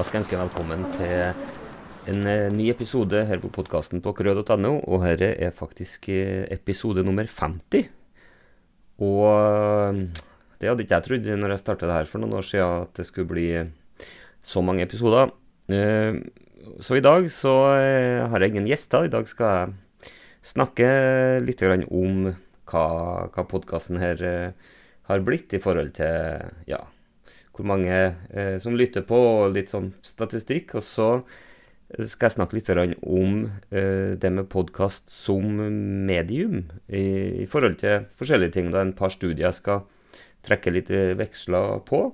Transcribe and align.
Da 0.00 0.04
skal 0.08 0.16
jeg 0.16 0.24
ønske 0.24 0.38
velkommen 0.40 0.84
til 0.94 2.08
en 2.08 2.22
eh, 2.24 2.46
ny 2.56 2.70
episode 2.72 3.20
her 3.28 3.40
på 3.42 3.50
podkasten 3.52 4.00
på 4.00 4.14
krød.no. 4.16 4.70
Og 4.88 5.02
dette 5.04 5.34
er 5.44 5.50
faktisk 5.52 6.06
eh, 6.08 6.46
episode 6.54 7.02
nummer 7.04 7.26
50. 7.28 7.90
Og 9.04 9.26
eh, 9.28 9.98
det 10.56 10.70
hadde 10.70 10.86
ikke 10.86 10.94
jeg 10.94 11.04
trodd 11.04 11.28
når 11.42 11.52
jeg 11.52 11.60
starta 11.60 11.90
det 11.90 11.98
her 11.98 12.08
for 12.08 12.22
noen 12.22 12.38
år 12.38 12.48
siden, 12.48 12.86
at 12.86 12.96
det 12.96 13.04
skulle 13.10 13.28
bli 13.28 13.44
så 14.40 14.62
mange 14.64 14.86
episoder. 14.86 15.34
Så 15.68 16.96
i 16.96 17.04
dag 17.04 17.28
så 17.34 17.52
har 18.32 18.40
jeg 18.40 18.54
ingen 18.54 18.70
gjester. 18.70 19.04
I 19.04 19.12
dag 19.12 19.28
skal 19.28 19.52
jeg 19.52 20.14
snakke 20.54 20.88
litt 21.44 21.66
om 21.90 22.30
hva, 22.72 22.86
hva 23.36 23.46
podkasten 23.52 24.00
her 24.00 24.24
har 25.12 25.28
blitt 25.28 25.52
i 25.52 25.60
forhold 25.60 25.92
til 26.00 26.72
ja, 26.72 26.80
hvor 27.56 27.66
mange 27.66 27.94
eh, 28.30 28.56
som 28.62 28.76
lytter 28.78 29.04
på, 29.06 29.16
og 29.16 29.54
litt 29.54 29.72
sånn 29.72 29.92
statistikk. 30.06 30.76
Og 30.78 30.84
så 30.86 31.10
skal 32.06 32.28
jeg 32.28 32.36
snakke 32.36 32.56
litt 32.56 32.70
om 33.02 33.46
eh, 33.74 34.16
det 34.20 34.30
med 34.30 34.48
podkast 34.52 35.10
som 35.10 35.56
medium 36.06 36.68
i, 36.86 37.42
i, 37.42 37.46
forhold 37.50 37.80
til 37.82 38.06
forskjellige 38.18 38.54
ting. 38.56 38.70
Da 38.70 38.84
en 38.84 38.94
par 38.96 39.10
studier 39.14 39.48
jeg 39.48 39.58
skal 39.58 39.82
trekke 40.46 40.74
litt 40.74 40.92
eh, 40.94 41.16
veksler 41.18 41.80
på. 41.88 42.04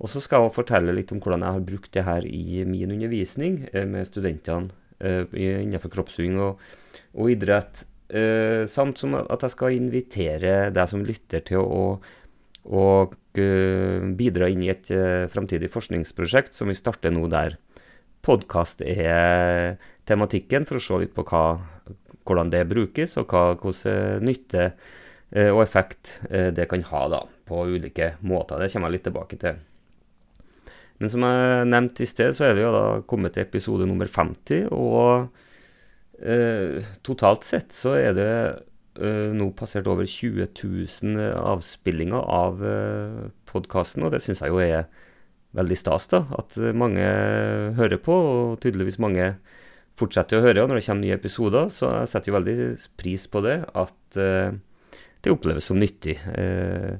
Og 0.00 0.08
så 0.08 0.22
skal 0.24 0.46
jeg 0.46 0.56
fortelle 0.56 0.94
litt 0.96 1.12
om 1.12 1.20
hvordan 1.20 1.44
jeg 1.44 1.56
har 1.56 1.68
brukt 1.68 1.92
det 1.94 2.06
her 2.06 2.26
i 2.26 2.64
min 2.68 2.90
undervisning 2.96 3.62
eh, 3.72 3.86
med 3.86 4.08
studentene 4.08 4.72
eh, 4.98 5.24
innenfor 5.30 5.92
kroppsøving 5.92 6.40
og, 6.42 6.62
og 7.14 7.32
idrett. 7.36 7.84
Eh, 8.10 8.66
samt 8.66 8.98
som 8.98 9.14
at 9.20 9.44
jeg 9.46 9.54
skal 9.54 9.76
invitere 9.76 10.54
deg 10.74 10.90
som 10.90 11.06
lytter 11.06 11.44
til 11.46 11.62
å, 11.62 11.68
å 11.70 12.19
uh, 12.68 14.14
bidra 14.16 14.48
inn 14.50 14.62
i 14.64 14.70
et 14.72 14.90
uh, 14.92 15.28
framtidig 15.30 15.70
forskningsprosjekt 15.72 16.56
som 16.56 16.70
vi 16.70 16.78
starter 16.78 17.14
nå 17.14 17.26
der 17.32 17.56
podkast 18.26 18.82
er 18.84 19.78
tematikken, 20.04 20.66
for 20.68 20.76
å 20.76 20.84
se 20.84 20.98
litt 21.00 21.14
på 21.16 21.24
hva, 21.30 21.60
hvordan 22.28 22.50
det 22.52 22.66
brukes, 22.68 23.16
og 23.20 23.32
hvordan 23.32 24.26
nytte 24.26 24.70
uh, 24.72 25.50
og 25.54 25.62
effekt 25.64 26.18
det 26.28 26.68
kan 26.68 26.84
ha 26.90 27.02
da, 27.08 27.24
på 27.48 27.64
ulike 27.70 28.14
måter. 28.20 28.60
Det 28.60 28.72
kommer 28.74 28.90
jeg 28.90 28.98
litt 28.98 29.06
tilbake 29.08 29.40
til. 29.40 29.60
Men 31.00 31.08
som 31.08 31.24
jeg 31.24 31.68
nevnte 31.70 32.04
i 32.04 32.10
sted, 32.10 32.34
så 32.36 32.50
er 32.50 32.58
vi 32.58 32.66
jo 32.66 32.74
da 32.74 32.86
kommet 33.08 33.32
til 33.32 33.46
episode 33.46 33.86
nummer 33.88 34.10
50, 34.10 34.68
og 34.68 35.30
totalt 37.00 37.46
sett 37.48 37.72
så 37.72 37.94
er 37.96 38.12
det 38.12 38.32
nå 38.98 39.50
passert 39.54 39.86
over 39.86 40.06
20 40.08 40.48
000 40.50 41.20
eh, 41.20 41.36
avspillinger 41.38 42.24
av 42.26 42.58
uh, 42.58 42.70
eh, 42.70 43.30
podkasten, 43.46 44.02
og 44.02 44.14
det 44.14 44.22
syns 44.24 44.42
jeg 44.42 44.50
jo 44.50 44.58
er 44.64 44.88
veldig 45.54 45.78
stas. 45.78 46.08
da, 46.10 46.24
At 46.38 46.56
mange 46.74 47.04
hører 47.78 48.00
på, 48.02 48.14
og 48.14 48.60
tydeligvis 48.62 49.00
mange 49.02 49.34
fortsetter 49.98 50.38
å 50.38 50.44
høre 50.44 50.66
når 50.66 50.80
det 50.80 50.84
kommer 50.86 51.06
nye 51.06 51.18
episoder. 51.18 51.70
Så 51.74 51.90
jeg 51.92 52.10
setter 52.10 52.32
jo 52.32 52.38
veldig 52.38 52.58
pris 52.98 53.26
på 53.30 53.42
det, 53.46 53.56
at 53.68 54.18
uh, 54.18 54.50
det 55.22 55.34
oppleves 55.34 55.70
som 55.70 55.78
nyttig. 55.78 56.18
Uh, 56.26 56.98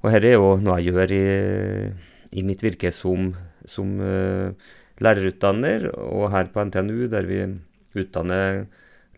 og 0.00 0.12
dette 0.14 0.30
er 0.30 0.38
jo 0.38 0.56
noe 0.62 0.78
jeg 0.78 0.92
gjør 0.92 1.12
i, 1.16 1.24
i 2.38 2.44
mitt 2.46 2.62
virke 2.62 2.92
som, 2.94 3.32
som 3.68 3.96
uh, 4.00 4.54
lærerutdanner, 5.02 5.90
og 5.92 6.30
her 6.32 6.52
på 6.52 6.68
NTNU, 6.68 7.08
der 7.12 7.28
vi 7.28 7.42
utdanner 7.98 8.66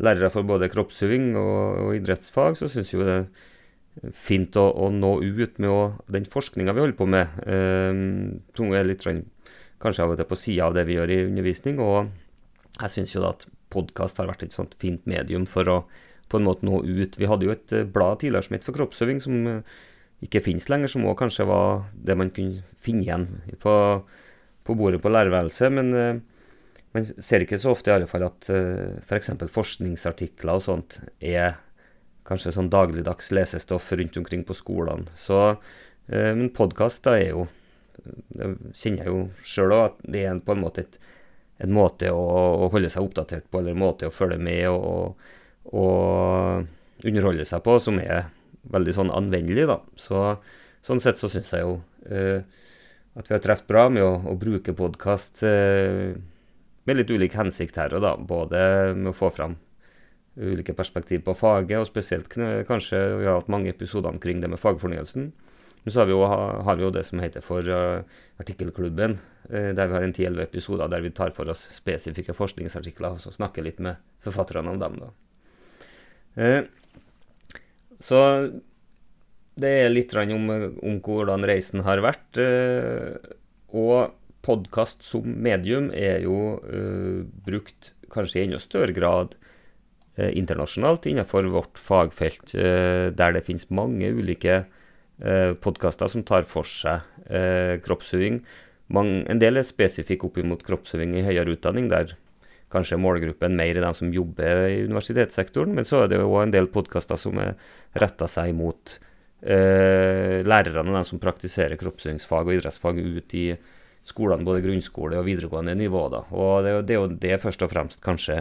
lærere 0.00 0.32
for 0.32 0.48
både 0.48 0.70
kroppsøving 0.72 1.32
og, 1.38 1.80
og 1.84 1.94
idrettsfag, 1.98 2.58
så 2.58 2.70
syns 2.72 2.92
jeg 2.94 3.06
det 3.06 3.16
er 3.18 4.14
fint 4.16 4.56
å, 4.56 4.66
å, 4.70 4.88
nå 4.94 5.16
ut 5.20 5.60
med 5.60 5.70
å, 5.70 5.80
den 6.12 6.28
forskninga 6.28 6.74
vi 6.76 6.84
holder 6.84 6.98
på 6.98 7.08
med, 7.10 7.40
eh, 7.44 8.02
som 8.56 8.74
er 8.76 8.88
litt 8.88 9.04
kanskje 9.80 10.04
av 10.04 10.14
og 10.14 10.20
til 10.20 10.28
på 10.30 10.38
sida 10.38 10.68
av 10.68 10.76
det 10.76 10.86
vi 10.88 10.96
gjør 10.98 11.14
i 11.14 11.24
undervisning. 11.28 11.80
Og 11.82 12.10
jeg 12.80 12.94
syns 12.94 13.16
jo 13.16 13.24
da 13.24 13.34
at 13.34 13.48
podkast 13.70 14.18
har 14.20 14.30
vært 14.30 14.46
et 14.46 14.56
sånt 14.56 14.74
fint 14.82 15.04
medium 15.10 15.46
for 15.48 15.68
å 15.70 15.82
på 16.30 16.38
en 16.38 16.46
måte 16.46 16.66
nå 16.66 16.82
ut. 16.86 17.18
Vi 17.18 17.28
hadde 17.28 17.46
jo 17.48 17.54
et 17.54 17.72
eh, 17.74 17.86
blad 17.86 18.20
tidligere 18.22 18.46
som 18.46 18.56
het 18.56 18.66
For 18.66 18.76
kroppsøving, 18.76 19.22
som 19.24 19.38
eh, 19.50 19.78
ikke 20.26 20.44
finnes 20.44 20.68
lenger, 20.70 20.92
som 20.92 21.06
òg 21.08 21.18
kanskje 21.18 21.48
var 21.48 21.86
det 21.94 22.16
man 22.18 22.32
kunne 22.34 22.62
finne 22.80 23.06
igjen 23.06 23.26
på, 23.62 23.74
på 24.66 24.76
bordet 24.78 25.02
på 25.02 25.12
lærerværelset. 25.12 25.74
Men 25.74 25.94
eh, 25.96 26.20
man 26.96 27.06
ser 27.22 27.44
ikke 27.44 27.58
så 27.60 27.74
ofte 27.74 27.92
i 27.92 27.94
alle 27.94 28.08
fall 28.10 28.24
at 28.26 28.48
uh, 28.50 28.56
eh, 28.56 29.02
f.eks. 29.04 29.32
For 29.38 29.54
forskningsartikler 29.60 30.58
og 30.58 30.64
sånt 30.64 30.98
er 31.22 31.60
kanskje 32.26 32.54
sånn 32.54 32.70
dagligdags 32.70 33.30
lesestoff 33.34 33.92
rundt 33.94 34.18
omkring 34.18 34.42
på 34.46 34.56
skolene. 34.58 35.10
Så, 35.18 35.40
uh, 35.54 36.32
men 36.34 36.50
podkast 36.56 37.06
er 37.10 37.24
jo 37.30 37.48
Det 38.00 38.46
kjenner 38.78 39.04
jeg 39.04 39.12
jo 39.12 39.22
sjøl 39.44 39.72
òg, 39.76 39.82
at 39.90 40.04
det 40.14 40.20
er 40.24 40.38
på 40.40 40.54
en 40.54 40.62
måte 40.62 40.86
et, 40.86 40.94
en 41.60 41.74
måte 41.74 42.08
å, 42.14 42.68
holde 42.72 42.88
seg 42.88 43.04
oppdatert 43.04 43.50
på, 43.50 43.60
eller 43.60 43.74
en 43.74 43.82
måte 43.82 44.08
å 44.08 44.14
følge 44.14 44.38
med 44.40 44.70
og, 44.70 45.18
og, 45.76 46.64
underholde 47.04 47.44
seg 47.44 47.60
på, 47.66 47.74
som 47.84 48.00
er 48.00 48.30
veldig 48.72 48.94
sånn 48.96 49.12
anvendelig, 49.12 49.66
da. 49.68 49.76
Så, 50.00 50.22
sånn 50.86 51.02
sett 51.04 51.20
så 51.20 51.28
syns 51.28 51.52
jeg 51.52 51.66
jo 51.66 51.76
uh, 52.08 52.40
at 53.20 53.28
vi 53.28 53.36
har 53.36 53.44
truffet 53.44 53.68
bra 53.68 53.84
med 53.92 54.06
å, 54.06 54.14
å 54.32 54.38
bruke 54.40 54.72
podkast. 54.76 55.44
Uh, 55.44 56.16
med 56.88 56.96
litt 56.96 57.10
ulik 57.10 57.36
hensikt 57.36 57.78
her 57.80 57.94
og 57.96 58.04
da. 58.04 58.14
Både 58.16 58.60
med 58.96 59.12
å 59.12 59.16
få 59.16 59.30
fram 59.34 59.58
ulike 60.40 60.74
perspektiv 60.76 61.24
på 61.26 61.34
faget, 61.36 61.78
og 61.80 61.88
spesielt 61.88 62.30
kanskje 62.68 63.00
vi 63.20 63.26
har 63.28 63.40
hatt 63.40 63.50
mange 63.52 63.72
episoder 63.72 64.12
omkring 64.12 64.40
det 64.40 64.50
med 64.50 64.60
fagfornyelsen. 64.62 65.30
Men 65.82 65.92
så 65.92 66.02
har 66.02 66.10
vi 66.10 66.14
jo, 66.14 66.20
har 66.28 66.76
vi 66.76 66.84
jo 66.84 66.92
det 66.92 67.06
som 67.08 67.22
heter 67.22 67.44
for 67.44 67.64
uh, 67.64 68.02
Artikkelklubben, 68.40 69.16
uh, 69.48 69.70
der 69.76 69.88
vi 69.88 69.96
har 69.96 70.04
en 70.04 70.12
10-11 70.14 70.42
episoder 70.44 70.90
der 70.92 71.04
vi 71.04 71.12
tar 71.16 71.32
for 71.36 71.48
oss 71.48 71.66
spesifikke 71.72 72.36
forskningsartikler 72.36 73.16
og 73.16 73.22
så 73.22 73.32
snakker 73.32 73.64
litt 73.64 73.80
med 73.80 74.00
forfatterne 74.24 74.74
om 74.74 74.80
dem. 74.80 74.98
Uh, 76.36 76.62
så 78.00 78.20
det 79.60 79.72
er 79.82 79.92
litt 79.92 80.12
om, 80.16 80.46
om, 80.80 81.00
hvordan 81.04 81.44
reisen 81.48 81.82
har 81.84 82.00
vært. 82.00 82.38
og 83.76 84.14
podkast 84.44 85.04
som 85.04 85.26
medium 85.44 85.90
er 85.96 86.24
jo 86.24 86.58
uh, 86.64 87.22
brukt 87.46 87.92
kanskje 88.10 88.40
i 88.40 88.44
enda 88.48 88.60
større 88.62 88.94
grad 88.96 89.36
uh, 90.18 90.30
internasjonalt 90.30 91.06
innenfor 91.10 91.48
vårt 91.52 91.80
fagfelt, 91.80 92.54
uh, 92.56 93.10
der 93.14 93.36
det 93.36 93.44
finnes 93.48 93.70
mange 93.70 94.12
ulike 94.12 94.64
podkaster 95.60 96.08
som 96.08 96.22
tar 96.24 96.46
for 96.48 96.64
seg 96.64 97.02
kroppsøving. 97.84 98.38
en 98.96 99.40
del 99.42 99.60
er 99.60 99.66
spesifikk 99.68 100.22
opp 100.24 100.38
mot 100.48 100.62
kroppsøving 100.64 101.12
i 101.12 101.24
høyere 101.26 101.52
utdanning, 101.52 101.90
der 101.92 102.14
kanskje 102.72 102.96
målgruppen 102.96 103.52
mer 103.52 103.76
er 103.76 103.84
de 103.84 103.90
som 103.98 104.14
jobber 104.14 104.62
i 104.70 104.78
universitetssektoren, 104.88 105.74
men 105.76 105.84
så 105.84 106.06
er 106.06 106.08
det 106.08 106.22
òg 106.24 106.38
en 106.46 106.54
del 106.54 106.70
podkaster 106.72 107.20
som 107.20 107.36
er 107.36 107.52
retta 108.00 108.30
seg 108.32 108.54
mot 108.56 108.96
lærerne 109.44 110.88
og 110.88 110.96
de 110.96 111.04
som 111.04 111.20
praktiserer 111.20 111.76
kroppsøvingsfag 111.76 112.48
og 112.48 112.56
idrettsfag 112.56 113.04
ut 113.04 113.36
i 113.36 113.44
skolene, 114.06 114.46
både 114.46 114.64
grunnskole 114.64 115.18
og 115.20 115.26
videregående 115.28 115.76
nivå. 115.78 116.06
Da. 116.12 116.24
Og 116.32 116.64
det, 116.64 116.74
det, 116.88 116.96
er 116.96 117.02
jo 117.02 117.20
det 117.22 117.40
først 117.42 117.64
og 117.66 117.72
fremst 117.72 118.02
kanskje 118.04 118.40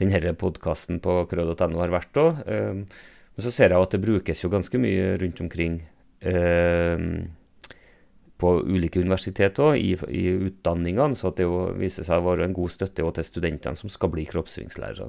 denne 0.00 0.34
podkasten 0.38 1.00
på 1.04 1.22
krød.no 1.30 1.82
har 1.82 1.92
vært 1.92 2.20
òg. 2.20 2.42
Um, 2.46 2.84
men 3.32 3.46
så 3.46 3.52
ser 3.54 3.72
jeg 3.72 3.80
at 3.80 3.94
det 3.94 4.02
brukes 4.02 4.42
jo 4.44 4.50
ganske 4.52 4.80
mye 4.80 5.14
rundt 5.20 5.38
omkring 5.40 5.78
eh, 6.20 7.04
på 8.42 8.50
ulike 8.68 9.00
universitet 9.00 9.60
òg, 9.62 9.78
i, 9.80 9.94
i, 10.12 10.24
utdanningene. 10.50 11.16
Så 11.16 11.32
det 11.36 11.46
jo 11.46 11.70
viser 11.78 12.04
seg 12.04 12.20
å 12.20 12.26
være 12.26 12.48
en 12.48 12.56
god 12.56 12.74
støtte 12.74 13.06
til 13.16 13.28
studentene 13.28 13.78
som 13.78 13.92
skal 13.92 14.12
bli 14.12 14.26
kroppsøvingslærere. 14.28 15.08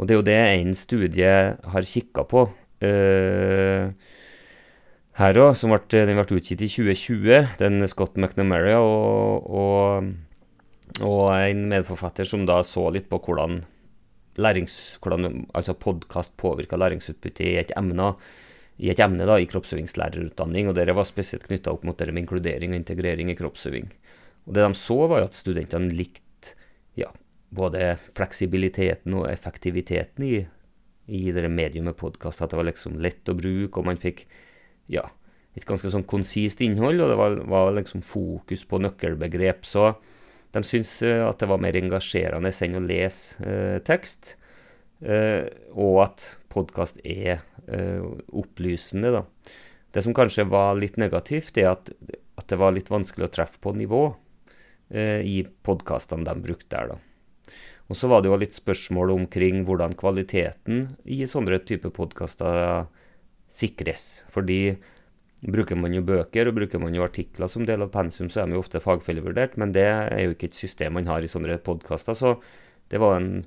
Og 0.00 0.08
det 0.08 0.16
er 0.16 0.18
jo 0.18 0.26
det 0.26 0.40
en 0.40 0.74
studie 0.78 1.36
har 1.74 1.86
kikka 1.86 2.26
på. 2.26 2.48
Uh, 2.80 3.92
her 5.20 5.36
òg, 5.36 5.52
som 5.58 5.72
ble, 5.72 6.02
den 6.08 6.16
ble 6.16 6.38
utgitt 6.38 6.62
i 6.64 6.68
2020. 6.70 7.56
Den 7.60 7.84
Scott 7.90 8.16
McNamara 8.16 8.78
og, 8.80 9.46
og, 9.52 10.08
og, 11.02 11.24
en 11.36 11.66
medforfatter 11.72 12.28
som 12.28 12.46
da 12.48 12.60
så 12.66 12.86
litt 12.94 13.10
på 13.10 13.20
hvordan, 13.26 13.60
lærings, 14.40 14.76
hvordan 15.04 15.44
altså 15.56 15.76
podkast 15.76 16.32
påvirka 16.40 16.78
læringsutbyttet 16.80 17.46
i 17.46 17.58
et 17.60 17.74
emne, 17.76 18.14
i 18.80 18.88
et 18.92 19.02
emne 19.04 19.28
da, 19.28 19.36
i 19.36 19.48
kroppsøvingslærerutdanning. 19.50 20.70
og 20.70 20.78
Dette 20.78 20.96
var 20.96 21.08
spesielt 21.08 21.44
knytta 21.48 21.74
opp 21.74 21.84
mot 21.84 22.00
det 22.00 22.08
med 22.14 22.24
inkludering 22.24 22.72
og 22.72 22.80
integrering 22.80 23.32
i 23.32 23.38
kroppsøving. 23.38 23.90
Og 24.48 24.56
Det 24.56 24.64
de 24.64 24.74
så, 24.78 25.00
var 25.04 25.20
jo 25.20 25.28
at 25.28 25.36
studentene 25.36 25.92
likte 25.92 26.56
ja, 26.96 27.12
både 27.52 27.98
fleksibiliteten 28.16 29.20
og 29.20 29.28
effektiviteten 29.28 30.24
i, 30.24 30.36
i 31.12 31.26
det 31.34 31.50
mediumet 31.52 31.98
podkast. 32.00 32.40
At 32.40 32.54
det 32.54 32.62
var 32.62 32.72
liksom 32.72 32.96
lett 33.04 33.28
å 33.28 33.36
bruke, 33.36 33.76
og 33.76 33.92
man 33.92 34.00
fikk 34.00 34.24
ja, 34.90 35.06
et 35.56 35.66
ganske 35.66 35.90
sånn 35.92 36.06
konsist 36.08 36.62
innhold, 36.64 37.02
og 37.02 37.12
det 37.12 37.18
var, 37.18 37.38
var, 37.50 37.72
liksom 37.76 38.04
fokus 38.06 38.66
på 38.68 38.80
nøkkelbegrep. 38.82 39.64
Så 39.66 39.92
de 40.54 40.62
syntes 40.66 40.96
uh, 41.06 41.28
at 41.28 41.42
det 41.42 41.50
var 41.50 41.62
mer 41.62 41.78
engasjerende 41.78 42.50
enn 42.50 42.78
å 42.78 42.84
lese 42.84 43.38
eh, 43.46 43.78
tekst. 43.86 44.36
eh, 45.00 45.46
og 45.72 46.02
at 46.04 46.26
podkast 46.50 46.98
er 47.06 47.46
opplysende, 48.34 49.12
da. 49.14 49.20
Det 49.94 50.02
som 50.04 50.14
kanskje 50.14 50.46
var 50.50 50.78
litt 50.78 50.98
negativt, 51.00 51.58
er 51.58 51.72
at, 51.72 51.90
at, 52.38 52.46
det 52.50 52.58
var 52.58 52.74
litt 52.74 52.90
vanskelig 52.90 53.26
å 53.26 53.32
treffe 53.34 53.62
på 53.62 53.74
nivå. 53.74 54.14
eh, 54.90 55.22
i 55.22 55.44
podkastene 55.62 56.26
de 56.26 56.34
brukte 56.42 56.74
der, 56.74 56.94
da. 56.94 57.52
Og 57.90 57.98
så 57.98 58.08
var 58.10 58.22
det 58.22 58.30
jo 58.30 58.38
litt 58.38 58.54
spørsmål 58.54 59.10
omkring 59.10 59.64
hvordan 59.66 59.96
kvaliteten 59.98 60.96
i 61.04 61.26
sånne 61.26 61.58
type 61.66 61.90
podkaster 61.90 62.86
sikres. 63.54 64.24
Fordi 64.32 64.76
bruker 65.40 65.78
man 65.78 65.94
jo 65.96 66.02
bøker 66.04 66.50
og 66.50 66.58
bruker 66.58 66.82
man 66.82 66.94
jo 66.96 67.04
artikler 67.06 67.48
som 67.48 67.64
del 67.68 67.84
av 67.84 67.92
pensum, 67.94 68.28
så 68.30 68.42
er 68.42 68.50
de 68.50 68.58
jo 68.58 68.64
ofte 68.64 68.82
fagfellevurdert, 68.84 69.56
men 69.60 69.72
det 69.76 69.86
er 69.88 70.24
jo 70.24 70.34
ikke 70.34 70.50
et 70.50 70.58
system 70.58 70.98
man 70.98 71.08
har 71.08 71.24
i 71.24 71.30
sånne 71.30 71.58
podkaster. 71.64 72.18
Så 72.18 72.36
det 72.92 73.00
var 73.00 73.18
en, 73.18 73.44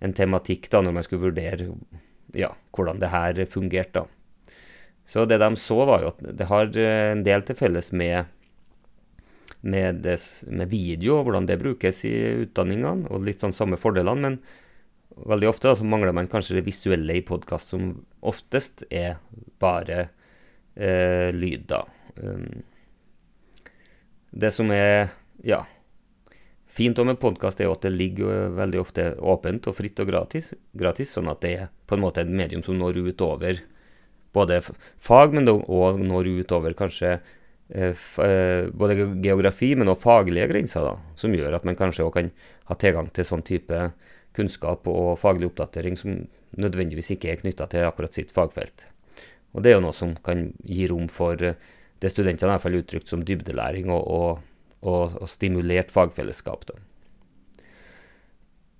en, 0.00 0.16
tematikk 0.16 0.70
da 0.72 0.80
når 0.84 0.98
man 0.98 1.06
skulle 1.06 1.28
vurdere 1.28 1.72
ja, 2.34 2.54
hvordan 2.74 3.02
det 3.02 3.12
her 3.12 3.44
fungerte. 3.50 4.06
Så 5.06 5.26
det 5.28 5.36
de 5.42 5.50
så, 5.60 5.82
var 5.84 6.00
jo 6.00 6.14
at 6.14 6.24
det 6.38 6.48
har 6.48 6.70
en 6.80 7.26
del 7.26 7.44
til 7.44 7.58
felles 7.58 7.92
med 7.92 8.32
med, 9.64 10.02
det, 10.04 10.18
med 10.44 10.68
video, 10.68 11.18
og 11.18 11.28
hvordan 11.28 11.46
det 11.48 11.60
brukes 11.60 12.02
i 12.04 12.12
utdanningene, 12.44 13.08
og 13.08 13.24
litt 13.24 13.40
sånn 13.40 13.54
samme 13.56 13.78
fordelene. 13.80 14.20
Men 14.20 14.38
veldig 15.16 15.50
ofte 15.50 15.74
så 15.78 15.86
mangler 15.86 16.14
man 16.16 16.30
kanskje 16.30 16.58
det 16.58 16.66
visuelle 16.66 17.18
i 17.18 17.24
podkast, 17.26 17.74
som 17.74 17.92
oftest 18.24 18.84
er 18.90 19.18
bare 19.62 20.08
eh, 20.74 21.30
lyd, 21.34 21.68
da. 21.70 21.84
Um, 22.16 22.64
det 24.34 24.50
som 24.54 24.70
er 24.74 25.12
ja, 25.46 25.62
fint 26.66 26.98
med 27.06 27.20
podkast, 27.22 27.60
er 27.60 27.70
jo 27.70 27.76
at 27.76 27.86
det 27.86 27.94
ligger 27.94 28.50
veldig 28.56 28.82
ofte 28.82 29.06
åpent 29.22 29.70
og 29.70 29.78
fritt 29.78 30.02
og 30.02 30.10
gratis, 30.10 30.52
gratis, 30.74 31.14
sånn 31.14 31.30
at 31.30 31.42
det 31.44 31.54
er 31.54 31.70
på 31.86 31.96
en 31.98 32.04
måte 32.06 32.24
et 32.24 32.34
medium 32.42 32.64
som 32.66 32.78
når 32.78 32.98
ut 33.04 33.24
over 33.26 33.62
både 34.34 34.60
fag, 34.98 35.34
men 35.36 35.46
òg 35.46 36.02
når 36.02 36.32
ut 36.42 36.54
over 36.58 36.74
kanskje 36.74 37.18
Eh, 37.68 37.96
eh, 38.24 38.68
både 38.72 38.94
geografi, 39.22 39.74
men 39.74 39.88
også 39.88 40.02
faglige 40.02 40.48
grenser, 40.50 40.84
da, 40.84 41.14
som 41.16 41.32
gjør 41.32 41.56
at 41.56 41.64
man 41.64 41.78
kanskje 41.78 42.04
òg 42.04 42.12
kan 42.18 42.26
ha 42.68 42.76
tilgang 42.76 43.08
til 43.14 43.24
sånn 43.24 43.44
type 43.46 43.78
kunnskap 44.36 44.88
og 44.90 45.18
faglig 45.20 45.50
oppdatering 45.50 45.98
som 46.00 46.24
nødvendigvis 46.58 47.12
ikke 47.14 47.32
er 47.32 47.40
knytta 47.42 47.68
til 47.70 47.86
akkurat 47.88 48.16
sitt 48.16 48.34
fagfelt. 48.34 48.86
Og 49.54 49.62
Det 49.62 49.70
er 49.70 49.78
jo 49.78 49.84
noe 49.86 49.94
som 49.94 50.16
kan 50.26 50.48
gi 50.66 50.88
rom 50.90 51.08
for 51.08 51.38
eh, 51.42 51.58
det 52.02 52.10
studentene 52.12 52.50
i 52.50 52.54
hvert 52.54 52.64
fall 52.64 52.80
uttrykt 52.80 53.10
som 53.10 53.22
dybdelæring 53.24 53.90
og, 53.94 54.02
og, 54.10 54.42
og, 54.82 55.14
og 55.22 55.30
stimulert 55.30 55.94
fagfellesskap. 55.94 56.66
Da. 56.68 56.78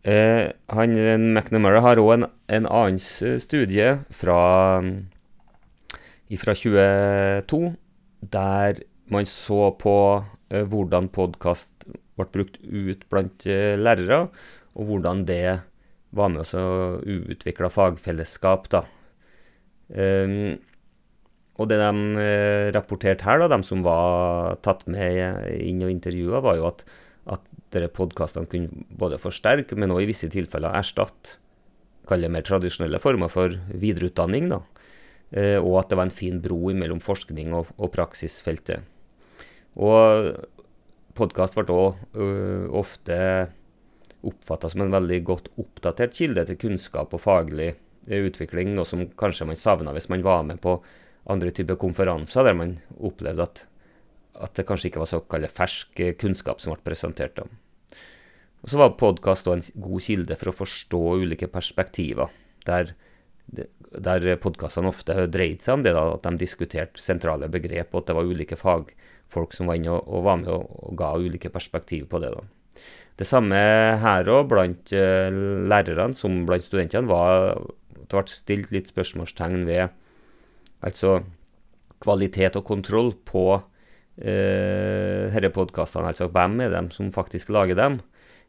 Eh, 0.04 0.50
han, 0.76 0.96
McNamara 1.32 1.80
har 1.80 2.02
òg 2.02 2.10
en, 2.18 2.26
en, 2.52 2.66
annen 2.68 3.00
studie 3.40 3.94
fra, 4.12 4.40
fra 6.42 6.56
22 6.60 7.62
der 8.34 8.82
man 9.12 9.28
så 9.28 9.70
på 9.80 9.96
eh, 10.50 10.64
hvordan 10.68 11.08
podkast 11.12 11.86
ble 12.18 12.28
brukt 12.36 12.60
ut 12.62 13.06
blant 13.10 13.46
eh, 13.48 13.74
lærere, 13.80 14.28
og 14.74 14.90
hvordan 14.90 15.24
det 15.28 15.60
var 16.14 16.30
med 16.30 16.44
oss 16.44 16.54
å 16.58 17.00
utvikle 17.00 17.70
fagfellesskap. 17.72 18.68
da. 18.72 18.84
Um, 19.94 20.56
og 21.54 21.70
det 21.70 21.78
de 21.78 22.18
eh, 22.18 22.68
rapporterte 22.74 23.26
her, 23.28 23.38
da, 23.38 23.46
de 23.52 23.60
som 23.66 23.84
var 23.86 24.56
tatt 24.66 24.82
med 24.90 25.46
inn 25.54 25.84
og 25.86 25.92
intervjua, 25.92 26.40
var 26.42 26.58
jo 26.58 26.66
at, 26.66 26.82
at 27.30 27.78
podkastene 27.94 28.50
kunne 28.50 28.86
både 28.90 29.20
forsterke, 29.22 29.78
men 29.78 29.94
også 29.94 30.02
i 30.02 30.08
visse 30.10 30.30
tilfeller 30.32 30.74
erstatte 30.74 31.38
kall 32.08 32.20
det 32.20 32.32
mer 32.34 32.44
tradisjonelle 32.44 32.98
former 33.00 33.30
for 33.32 33.54
videreutdanning. 33.70 34.50
da. 34.50 34.60
Uh, 35.34 35.58
og 35.62 35.78
at 35.82 35.90
det 35.90 35.98
var 35.98 36.08
en 36.08 36.14
fin 36.14 36.42
bro 36.42 36.74
mellom 36.74 37.00
forskning 37.02 37.54
og, 37.56 37.70
og 37.78 37.94
praksisfeltet. 37.94 38.82
Og 39.74 40.34
podkast 41.18 41.56
ble 41.58 41.64
òg 41.74 42.02
uh, 42.18 42.66
ofte 42.74 43.16
oppfatta 44.30 44.70
som 44.72 44.84
en 44.84 44.94
veldig 44.94 45.20
godt 45.26 45.50
oppdatert 45.60 46.16
kilde 46.16 46.46
til 46.48 46.60
kunnskap 46.60 47.14
og 47.14 47.22
faglig 47.24 47.74
uh, 47.74 48.20
utvikling, 48.20 48.74
noe 48.74 48.88
som 48.88 49.04
kanskje 49.20 49.48
man 49.50 49.60
savna 49.60 49.94
hvis 49.96 50.10
man 50.12 50.24
var 50.26 50.44
med 50.48 50.62
på 50.64 50.78
andre 51.30 51.52
typer 51.56 51.78
konferanser 51.80 52.44
der 52.44 52.56
man 52.58 52.78
opplevde 53.00 53.46
at, 53.46 53.64
at 54.44 54.56
det 54.58 54.66
kanskje 54.68 54.90
ikke 54.90 55.04
var 55.04 55.12
såkalt 55.12 55.54
fersk 55.56 56.02
kunnskap 56.20 56.60
som 56.60 56.74
ble 56.74 56.84
presentert. 56.84 57.38
Da. 57.38 57.48
Og 58.64 58.72
Så 58.72 58.80
var 58.80 58.96
podkast 59.00 59.48
en 59.48 59.64
god 59.76 60.04
kilde 60.04 60.36
for 60.40 60.50
å 60.50 60.58
forstå 60.64 61.02
ulike 61.24 61.48
perspektiver, 61.52 62.32
der 62.64 62.94
der 63.44 64.24
podkastene 64.40 64.90
ofte 64.90 65.26
dreide 65.30 65.62
seg 65.62 65.78
om 65.78 65.84
det, 65.84 65.92
da, 65.94 66.04
at 66.16 66.24
de 66.26 66.40
diskuterte 66.40 67.02
sentrale 67.02 67.48
begrep, 67.52 67.92
og 67.92 68.02
at 68.02 68.10
det 68.10 68.16
var 68.16 68.30
ulike 68.30 68.58
fagfolk 68.58 69.54
som 69.54 69.70
var 69.70 69.78
inne 69.78 69.92
og, 69.94 70.08
og 70.08 70.24
var 70.26 70.40
med 70.40 70.50
og, 70.54 70.64
og, 70.80 70.94
ga 70.98 71.12
ulike 71.20 71.52
perspektiv 71.52 72.08
på 72.10 72.20
det. 72.24 72.32
da. 72.34 72.44
Det 73.14 73.26
samme 73.28 73.58
her 74.02 74.30
òg, 74.32 74.48
blant 74.50 74.90
uh, 74.96 75.28
lærerne 75.70 76.16
som 76.18 76.42
blant 76.48 76.66
studentene, 76.66 77.06
var 77.10 77.60
det 77.94 78.10
ble 78.10 78.24
stilt 78.30 78.72
litt 78.74 78.90
spørsmålstegn 78.90 79.64
ved 79.68 79.94
altså 80.84 81.20
kvalitet 82.04 82.58
og 82.58 82.66
kontroll 82.68 83.14
på 83.26 83.46
uh, 83.56 85.30
disse 85.30 85.52
podkastene. 85.54 86.10
Altså 86.10 86.28
hvem 86.32 86.58
er 86.66 86.74
dem 86.74 86.90
som 86.94 87.14
faktisk 87.14 87.54
lager 87.54 87.78
dem? 87.78 88.00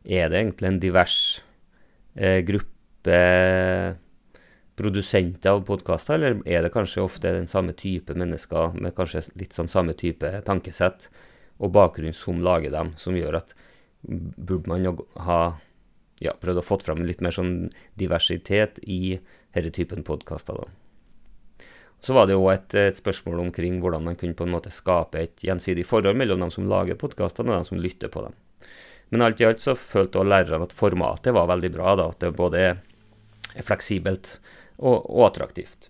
Er 0.06 0.30
det 0.30 0.42
egentlig 0.42 0.70
en 0.70 0.82
divers 0.82 1.20
eh, 2.14 2.44
gruppe 2.46 3.22
produsenter 4.76 5.56
av 5.56 5.64
podkaster, 5.66 6.18
eller 6.18 6.42
er 6.46 6.66
det 6.66 6.74
kanskje 6.74 7.04
ofte 7.04 7.32
den 7.34 7.48
samme 7.50 7.74
type 7.78 8.14
mennesker 8.14 8.76
med 8.78 8.96
kanskje 8.98 9.24
litt 9.40 9.56
sånn 9.56 9.72
samme 9.72 9.96
type 9.98 10.30
tankesett 10.46 11.08
og 11.58 11.72
bakgrunn 11.74 12.14
som 12.14 12.44
lager 12.44 12.74
dem, 12.74 12.92
som 13.00 13.18
gjør 13.18 13.40
at 13.40 13.56
burde 14.08 14.70
man 14.72 14.86
jo 14.86 14.96
ha 15.26 15.40
ja, 16.24 16.34
prøvd 16.40 16.62
å 16.62 16.66
få 16.66 16.80
fram 16.84 17.04
litt 17.06 17.22
mer 17.24 17.36
sånn 17.36 17.70
diversitet 18.00 18.80
i 18.84 19.18
denne 19.56 19.72
typen 19.76 20.04
podkaster. 20.08 20.64
Så 22.06 22.14
var 22.14 22.28
det 22.28 22.36
jo 22.36 22.48
et, 22.52 22.74
et, 22.78 22.98
spørsmål 22.98 23.42
omkring 23.48 23.80
hvordan 23.82 24.06
man 24.06 24.18
kunne 24.20 24.38
på 24.38 24.46
en 24.46 24.54
måte 24.54 24.74
skape 24.74 25.22
et 25.22 25.44
gjensidig 25.44 25.88
forhold 25.90 26.18
mellom 26.20 26.44
dem 26.44 26.52
som 26.54 26.68
lager 26.70 27.00
podkastene 27.00 27.52
og 27.52 27.60
dem 27.60 27.70
som 27.72 27.82
lytter 27.82 28.12
på 28.14 28.28
dem. 28.28 28.36
Men 29.10 29.26
alt 29.26 29.42
i 29.42 29.48
alt 29.48 29.64
så 29.64 29.76
følte 29.78 30.22
også 30.22 30.32
lærerne 30.32 30.68
at 30.68 30.76
formatet 30.76 31.36
var 31.36 31.50
veldig 31.50 31.72
bra, 31.74 31.96
da, 31.98 32.10
at 32.12 32.22
det 32.22 32.32
både 32.38 32.64
er 32.66 33.66
fleksibelt 33.66 34.38
og, 34.78 35.06
og 35.06 35.28
attraktivt. 35.30 35.90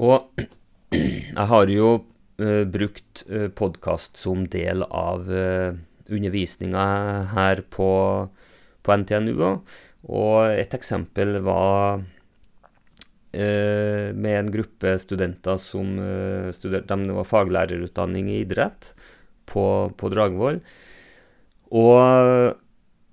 Og 0.00 0.44
jeg 0.94 1.48
har 1.50 1.72
jo 1.72 1.90
uh, 1.98 2.62
brukt 2.64 3.24
uh, 3.28 3.44
eh, 3.44 3.50
podkast 3.50 4.20
som 4.20 4.44
del 4.50 4.84
av 4.88 5.28
uh, 5.30 5.74
undervisninga 6.10 6.86
her 7.32 7.62
på, 7.70 7.90
på 8.82 8.96
NTNU. 9.00 9.38
Og 10.04 10.52
et 10.52 10.74
eksempel 10.76 11.38
var 11.44 12.02
eh, 13.32 14.10
med 14.12 14.38
en 14.38 14.50
gruppe 14.52 14.96
studenter 15.00 15.60
som 15.60 15.96
eh, 15.98 16.50
studerte 16.56 16.98
De 17.00 17.16
var 17.16 17.28
faglærerutdanning 17.28 18.28
i 18.32 18.42
idrett 18.42 18.92
på, 19.48 19.64
på 19.96 20.12
Dragvoll. 20.12 20.60
Og 21.74 22.54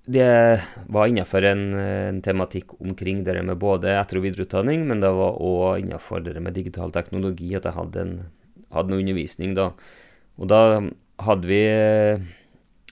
det 0.04 0.60
var 0.90 1.06
innenfor 1.06 1.44
en, 1.46 1.62
en, 1.78 2.20
tematikk 2.22 2.74
omkring 2.80 3.22
det 3.24 3.38
med 3.42 3.58
både 3.58 3.94
etter- 3.94 4.18
og 4.18 4.26
videreutdanning, 4.26 4.84
men 4.88 5.00
det 5.00 5.12
var 5.14 5.38
òg 5.38 5.84
innenfor 5.84 6.24
det 6.26 6.42
med 6.42 6.56
digital 6.58 6.90
teknologi 6.94 7.54
at 7.54 7.68
jeg 7.68 7.76
hadde, 7.76 8.02
en, 8.02 8.14
hadde 8.74 8.92
en 8.92 8.98
undervisning 8.98 9.54
da. 9.58 9.70
Og 10.42 10.50
da 10.50 10.60
hadde 11.22 11.46
vi 11.48 11.62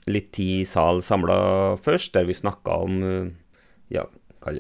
litt 0.09 0.31
tid 0.37 0.63
i 0.63 0.69
sal 0.69 1.03
samla 1.05 1.77
først, 1.83 2.15
der 2.15 2.25
vi 2.29 2.37
snakka 2.37 2.79
om 2.87 3.03
ja, 3.93 4.07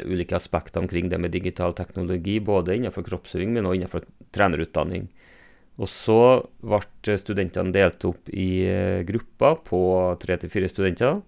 ulike 0.04 0.37
aspekter 0.37 0.82
omkring 0.82 1.09
det 1.09 1.18
med 1.18 1.32
digital 1.32 1.73
teknologi, 1.75 2.38
både 2.40 2.76
innenfor 2.76 3.06
kroppsøving, 3.06 3.54
men 3.54 3.66
også 3.66 3.78
innenfor 3.78 4.04
trenerutdanning. 4.35 5.09
Og 5.80 5.88
så 5.88 6.20
ble 6.61 7.16
studentene 7.16 7.73
delt 7.73 8.04
opp 8.04 8.28
i 8.28 8.66
eh, 8.68 9.00
grupper 9.09 9.61
på 9.64 9.80
tre 10.20 10.37
til 10.40 10.52
fire 10.52 10.68
studenter. 10.68 11.23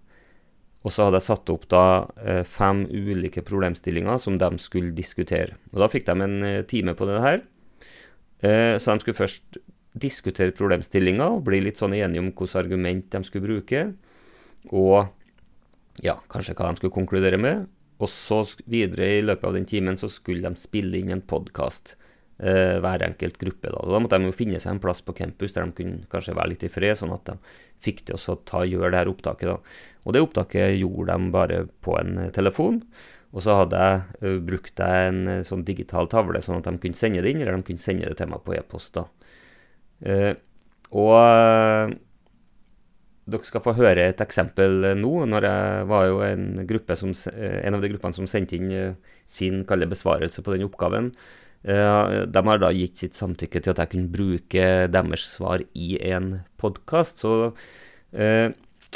Og 0.82 0.92
så 0.92 1.06
hadde 1.06 1.20
jeg 1.20 1.28
satt 1.30 1.52
opp 1.54 1.64
da 1.72 1.84
eh, 2.20 2.42
fem 2.44 2.84
ulike 2.90 3.44
problemstillinger 3.46 4.20
som 4.20 4.36
de 4.40 4.50
skulle 4.60 4.92
diskutere. 4.96 5.56
Og 5.72 5.80
da 5.80 5.88
fikk 5.88 6.08
de 6.10 6.16
en 6.26 6.36
eh, 6.44 6.64
time 6.68 6.96
på 6.98 7.08
det 7.08 7.22
her. 7.24 7.40
Eh, 8.42 8.74
så 8.82 8.92
de 8.92 9.04
skulle 9.04 9.20
først 9.22 9.61
diskutere 9.92 10.54
problemstillinga 10.56 11.28
og 11.34 11.44
bli 11.48 11.60
litt 11.66 11.80
sånn 11.80 11.96
enige 11.96 12.22
om 12.22 12.30
hvilke 12.32 12.60
argument 12.60 13.10
de 13.12 13.22
skulle 13.26 13.48
bruke. 13.48 13.84
Og 14.72 15.10
ja, 16.04 16.16
kanskje 16.32 16.56
hva 16.56 16.70
de 16.70 16.80
skulle 16.80 16.94
konkludere 16.94 17.40
med. 17.40 17.66
Og 18.02 18.10
så 18.10 18.40
videre 18.66 19.18
i 19.18 19.24
løpet 19.24 19.46
av 19.46 19.58
den 19.58 19.68
timen 19.68 19.98
så 20.00 20.08
skulle 20.10 20.48
de 20.48 20.58
spille 20.58 20.98
inn 20.98 21.12
en 21.14 21.22
podkast 21.22 21.94
eh, 22.42 22.78
hver 22.82 23.04
enkelt 23.06 23.38
gruppe. 23.38 23.70
Da. 23.70 23.84
da 23.86 24.00
måtte 24.02 24.18
de 24.18 24.30
jo 24.30 24.36
finne 24.36 24.60
seg 24.62 24.74
en 24.74 24.82
plass 24.82 25.04
på 25.04 25.14
campus 25.18 25.54
der 25.54 25.68
de 25.68 25.76
kunne 25.78 26.10
kanskje 26.10 26.36
være 26.38 26.54
litt 26.54 26.66
i 26.66 26.72
fred, 26.72 26.96
sånn 26.98 27.14
at 27.14 27.28
de 27.28 27.38
fikk 27.82 28.06
til 28.08 28.18
å 28.18 28.38
ta, 28.48 28.64
gjøre 28.66 28.94
det 28.94 29.02
her 29.02 29.12
opptaket. 29.12 29.52
da. 29.52 29.58
Og 30.06 30.16
det 30.16 30.24
opptaket 30.24 30.78
gjorde 30.80 31.18
de 31.18 31.34
bare 31.34 31.64
på 31.84 31.98
en 32.00 32.24
telefon. 32.34 32.82
Og 33.32 33.44
så 33.44 33.54
hadde 33.62 33.78
jeg 33.80 34.00
uh, 34.26 34.40
brukt 34.44 34.80
en 34.84 35.22
uh, 35.28 35.44
sånn 35.46 35.62
digital 35.64 36.10
tavle, 36.12 36.42
sånn 36.44 36.58
at 36.58 36.66
de 36.68 36.82
kunne 36.82 36.98
sende 36.98 37.22
det 37.24 37.32
inn, 37.32 37.40
eller 37.40 37.56
de 37.56 37.64
kunne 37.70 37.80
sende 37.80 38.10
det 38.10 38.18
til 38.18 38.28
meg 38.28 38.42
på 38.44 38.56
e-post. 38.58 38.92
da. 38.98 39.06
Uh, 40.02 40.34
og 40.92 41.94
dere 43.32 43.48
skal 43.48 43.62
få 43.64 43.76
høre 43.78 44.08
et 44.10 44.20
eksempel 44.20 44.92
nå. 44.98 45.12
når 45.30 45.46
Jeg 45.46 45.86
var 45.88 46.08
jo 46.08 46.18
en, 46.26 46.48
som, 46.98 47.14
en 47.38 47.78
av 47.78 47.84
de 47.84 47.92
gruppene 47.94 48.18
som 48.18 48.28
sendte 48.28 48.58
inn 48.58 48.96
sin 49.30 49.62
kalde 49.64 49.88
besvarelse 49.88 50.44
på 50.44 50.52
den 50.52 50.66
oppgaven. 50.66 51.12
De 51.62 52.42
har 52.48 52.60
da 52.60 52.72
gitt 52.74 52.98
sitt 52.98 53.16
samtykke 53.16 53.62
til 53.62 53.72
at 53.72 53.80
jeg 53.80 53.92
kunne 53.94 54.12
bruke 54.12 54.66
deres 54.90 55.24
svar 55.38 55.62
i 55.72 55.94
en 56.10 56.42
podkast. 56.60 57.22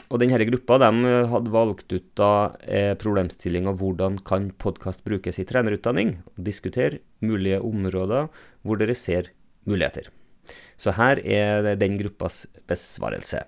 Og 0.07 0.21
denne 0.23 0.47
gruppa 0.51 0.79
de 0.79 1.15
hadde 1.33 1.55
valgt 1.55 1.95
ut 1.95 2.11
da 2.19 2.31
eh, 2.63 2.93
problemstillinga 3.01 3.75
hvordan 3.81 4.21
kan 4.29 4.53
podkast 4.63 5.03
brukes 5.07 5.41
i 5.43 5.47
trenerutdanning. 5.49 6.19
Diskutere 6.37 7.03
mulige 7.25 7.63
områder 7.65 8.31
hvor 8.63 8.79
dere 8.79 8.95
ser 8.95 9.33
muligheter. 9.67 10.13
Så 10.77 10.93
her 10.97 11.21
er 11.25 11.75
den 11.81 11.99
gruppas 11.99 12.45
besvarelse. 12.69 13.41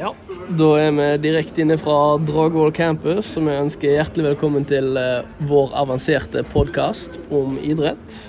Ja, 0.00 0.14
da 0.56 0.66
er 0.80 0.94
vi 0.96 1.06
direkte 1.26 1.60
inne 1.60 1.76
fra 1.76 2.16
Dragvoll 2.24 2.70
campus, 2.72 3.34
og 3.36 3.44
vi 3.44 3.58
ønsker 3.58 3.98
hjertelig 3.98 4.30
velkommen 4.30 4.64
til 4.64 4.96
eh, 4.96 5.26
vår 5.50 5.74
avanserte 5.76 6.40
podkast 6.54 7.18
om 7.28 7.58
idrett. 7.60 8.20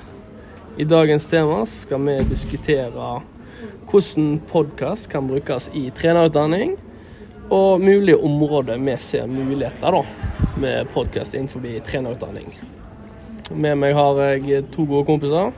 I 0.81 0.83
dagens 0.83 1.25
tema 1.25 1.59
skal 1.69 2.01
vi 2.01 2.13
diskutere 2.25 3.09
hvordan 3.85 4.39
podkast 4.49 5.11
kan 5.11 5.27
brukes 5.29 5.67
i 5.77 5.83
trenerutdanning, 5.93 6.71
og 7.53 7.83
mulige 7.83 8.17
områder 8.17 8.81
vi 8.81 8.95
ser 8.97 9.29
muligheter 9.29 9.93
da, 9.93 10.01
med 10.57 10.89
podkast 10.95 11.37
innenfor 11.37 11.69
trenerutdanning. 11.85 12.49
Med 13.53 13.77
meg 13.77 13.93
har 13.93 14.23
jeg 14.23 14.65
to 14.73 14.87
gode 14.89 15.05
kompiser. 15.05 15.53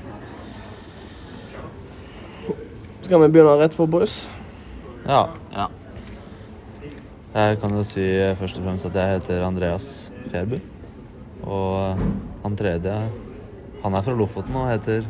Skal 3.08 3.24
vi 3.24 3.32
begynne 3.32 3.56
rett 3.64 3.80
på, 3.80 3.88
boys? 3.88 4.26
Ja. 5.08 5.30
Ja. 5.56 5.72
Jeg 7.32 7.64
kan 7.64 7.80
jo 7.80 7.88
si 7.88 8.12
først 8.44 8.60
og 8.60 8.68
fremst 8.68 8.92
at 8.92 9.00
jeg 9.00 9.22
heter 9.22 9.48
Andreas 9.48 9.94
Fjerbu. 10.34 10.60
Og 11.48 12.10
han 12.44 12.60
tredje, 12.60 13.06
han 13.84 13.94
er 13.94 14.04
fra 14.06 14.16
Lofoten 14.16 14.56
og 14.56 14.70
heter 14.70 15.04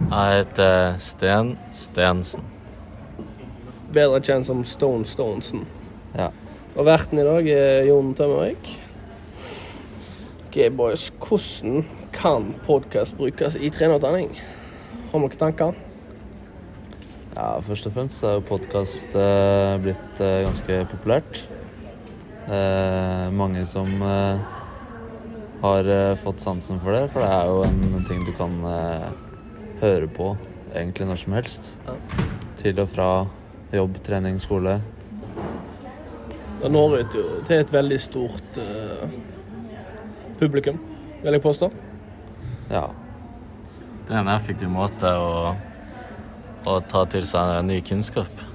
Jeg 0.00 0.36
heter 0.38 0.98
Sten 1.02 1.56
Stensen. 1.74 2.44
Bedre 3.90 4.20
kjent 4.22 4.46
som 4.46 4.62
Stone 4.64 5.04
Stonesen. 5.06 5.64
Ja. 6.14 6.28
Og 6.76 6.86
verten 6.86 7.18
i 7.18 7.26
dag 7.26 7.48
er 7.50 7.88
Jon 7.88 8.14
Tømmervik. 8.14 8.70
Ok, 10.46 10.60
boys. 10.76 11.08
Hvordan 11.18 11.84
kan 12.14 12.54
podkast 12.66 13.16
brukes 13.18 13.58
i 13.58 13.70
trenerutdanning? 13.70 14.38
Har 15.10 15.26
dere 15.26 15.42
tanker? 15.42 15.74
ja 17.34 17.58
først 17.62 17.86
og 17.86 17.92
fremst 17.94 18.22
er 18.26 18.36
jo 18.36 18.46
podkast 18.48 19.14
eh, 19.16 19.74
blitt 19.82 20.22
eh, 20.22 20.42
ganske 20.46 20.80
populært. 20.90 21.42
Eh, 22.50 23.26
mange 23.34 23.62
som 23.66 24.02
eh, 24.02 24.59
har 25.60 25.84
eh, 25.84 26.16
fått 26.16 26.40
sansen 26.40 26.80
for 26.80 26.96
det, 26.96 27.08
for 27.12 27.24
det 27.24 27.30
er 27.34 27.50
jo 27.50 27.64
en 27.66 28.06
ting 28.08 28.24
du 28.24 28.32
kan 28.36 28.54
eh, 28.64 29.10
høre 29.82 30.08
på 30.08 30.32
egentlig 30.74 31.08
når 31.10 31.20
som 31.24 31.36
helst. 31.36 31.72
Ja. 31.86 31.96
Til 32.60 32.80
og 32.80 32.88
fra 32.92 33.10
jobb, 33.72 33.98
trening, 34.06 34.40
skole. 34.40 34.78
Det 36.60 36.70
når 36.72 36.96
ut 37.00 37.16
jo 37.16 37.24
til 37.48 37.62
et 37.62 37.72
veldig 37.72 38.00
stort 38.00 38.60
eh, 38.60 39.04
publikum, 40.40 40.80
vil 41.22 41.36
jeg 41.36 41.44
påstå. 41.44 41.70
Ja. 42.70 42.86
Det 44.08 44.16
er 44.16 44.22
en 44.24 44.32
effektiv 44.32 44.70
måte 44.72 45.10
å, 45.16 45.52
å 46.66 46.78
ta 46.90 47.04
til 47.12 47.26
seg 47.28 47.60
ny 47.68 47.80
kunnskap. 47.86 48.46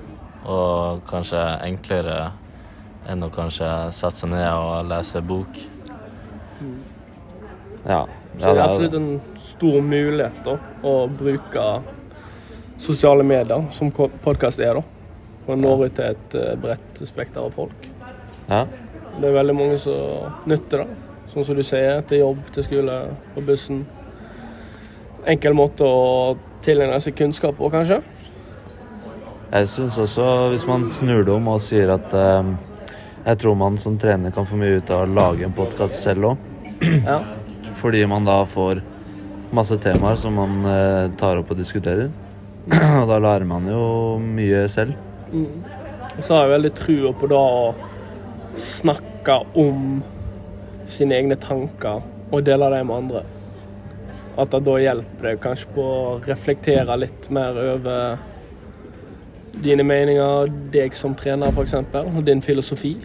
Og 0.45 1.05
kanskje 1.09 1.41
enklere 1.65 2.19
enn 3.09 3.25
å 3.25 3.31
kanskje 3.33 3.69
sette 3.93 4.21
seg 4.21 4.33
ned 4.33 4.49
og 4.49 4.89
lese 4.89 5.21
bok. 5.25 5.61
Ja. 7.85 8.05
Så 8.35 8.41
det 8.41 8.59
er 8.59 8.63
absolutt 8.65 8.97
en 8.97 9.11
stor 9.39 9.77
mulighet 9.81 10.41
da, 10.43 10.57
å 10.83 10.95
bruke 11.07 11.65
sosiale 12.81 13.23
medier, 13.23 13.69
som 13.71 13.91
podkast 13.93 14.59
er, 14.59 14.79
da. 14.79 14.83
For 15.45 15.55
å 15.55 15.59
nå 15.59 15.75
ut 15.85 15.93
til 15.95 16.09
et 16.09 16.35
eh, 16.35 16.55
bredt 16.59 17.01
spekter 17.07 17.45
av 17.45 17.53
folk. 17.55 17.87
Ja. 18.49 18.65
Det 19.15 19.29
er 19.29 19.37
veldig 19.37 19.55
mange 19.55 19.77
som 19.79 20.33
nytter 20.49 20.83
det. 20.83 20.97
Sånn 21.31 21.45
som 21.47 21.57
du 21.57 21.63
sier, 21.63 22.01
til 22.09 22.23
jobb, 22.23 22.41
til 22.55 22.65
skole, 22.67 22.97
på 23.35 23.43
bussen. 23.45 23.85
Enkel 25.29 25.55
måte 25.57 25.87
å 25.87 26.35
tilegne 26.65 26.99
seg 27.01 27.15
kunnskap 27.17 27.55
på, 27.59 27.69
kanskje. 27.71 28.01
Jeg 29.53 29.69
syns 29.71 29.97
også, 30.01 30.25
hvis 30.51 30.65
man 30.67 30.87
snur 30.91 31.23
det 31.23 31.31
om 31.31 31.47
og 31.53 31.61
sier 31.63 31.93
at 31.93 32.13
eh, 32.17 32.51
jeg 33.25 33.41
tror 33.41 33.55
man 33.57 33.77
som 33.81 33.95
trener 34.01 34.33
kan 34.35 34.47
få 34.49 34.57
mye 34.59 34.81
ut 34.81 34.91
av 34.91 35.05
å 35.05 35.13
lage 35.13 35.45
en 35.47 35.55
podkast 35.55 36.01
selv 36.01 36.33
òg. 36.33 36.51
Ja. 37.05 37.21
Fordi 37.81 38.05
man 38.09 38.27
da 38.27 38.41
får 38.49 38.81
masse 39.55 39.77
temaer 39.81 40.19
som 40.19 40.37
man 40.37 40.65
eh, 40.69 41.11
tar 41.19 41.41
opp 41.41 41.51
og 41.53 41.59
diskuterer. 41.59 42.09
og 43.01 43.07
da 43.11 43.19
lærer 43.21 43.45
man 43.47 43.67
jo 43.69 44.17
mye 44.21 44.65
selv. 44.71 44.95
Mm. 45.31 45.63
Og 46.15 46.21
så 46.23 46.33
har 46.33 46.45
jeg 46.45 46.53
veldig 46.55 46.73
trua 46.79 47.13
på 47.19 47.29
da 47.29 47.39
å 47.39 47.65
snakke 48.55 49.39
om 49.59 50.03
sine 50.89 51.17
egne 51.17 51.35
tanker 51.41 52.03
og 52.31 52.45
dele 52.45 52.69
dem 52.71 52.87
med 52.89 53.03
andre. 53.03 53.23
At 54.39 54.51
det 54.51 54.63
da 54.67 54.77
hjelper 54.79 55.29
deg 55.29 55.43
kanskje 55.43 55.73
på 55.75 55.83
å 55.83 56.15
reflektere 56.25 56.97
litt 56.99 57.29
mer 57.33 57.59
over 57.59 58.17
dine 59.63 59.85
meninger, 59.87 60.49
deg 60.73 60.95
som 60.95 61.15
trener 61.15 61.53
f.eks., 61.55 61.77
og 62.03 62.23
din 62.27 62.43
filosofi. 62.43 62.97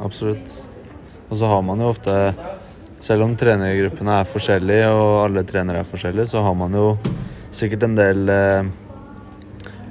Absolutt. 0.00 0.54
Og 1.28 1.36
så 1.36 1.50
har 1.50 1.64
man 1.66 1.82
jo 1.82 1.90
ofte 1.92 2.14
Selv 3.02 3.24
om 3.24 3.36
trenergruppene 3.38 4.16
er 4.20 4.28
forskjellige 4.28 4.88
og 4.90 5.12
alle 5.22 5.44
trenere 5.46 5.84
er 5.84 5.88
forskjellige, 5.88 6.32
så 6.32 6.42
har 6.42 6.56
man 6.58 6.74
jo 6.74 6.88
sikkert 7.54 7.86
en 7.86 7.94
del 7.98 8.32
eh, 8.32 8.70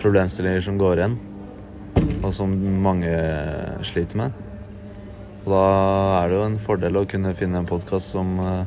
problemstillinger 0.02 0.66
som 0.66 0.78
går 0.80 1.02
igjen, 1.02 1.16
og 2.22 2.30
som 2.36 2.52
mange 2.84 3.14
sliter 3.88 4.20
med. 4.20 4.44
Og 5.46 5.54
da 5.56 5.64
er 6.20 6.28
det 6.28 6.36
jo 6.36 6.46
en 6.50 6.60
fordel 6.60 7.00
å 7.00 7.08
kunne 7.08 7.36
finne 7.40 7.62
en 7.62 7.70
podkast 7.70 8.12
som 8.12 8.36
eh, 8.44 8.66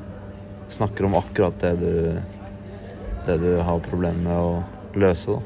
snakker 0.72 1.04
om 1.06 1.18
akkurat 1.20 1.60
det 1.60 1.74
du, 1.82 1.94
det 3.28 3.36
du 3.44 3.50
har 3.60 3.84
problemer 3.84 4.24
med 4.24 4.36
å 4.40 5.00
løse. 5.04 5.36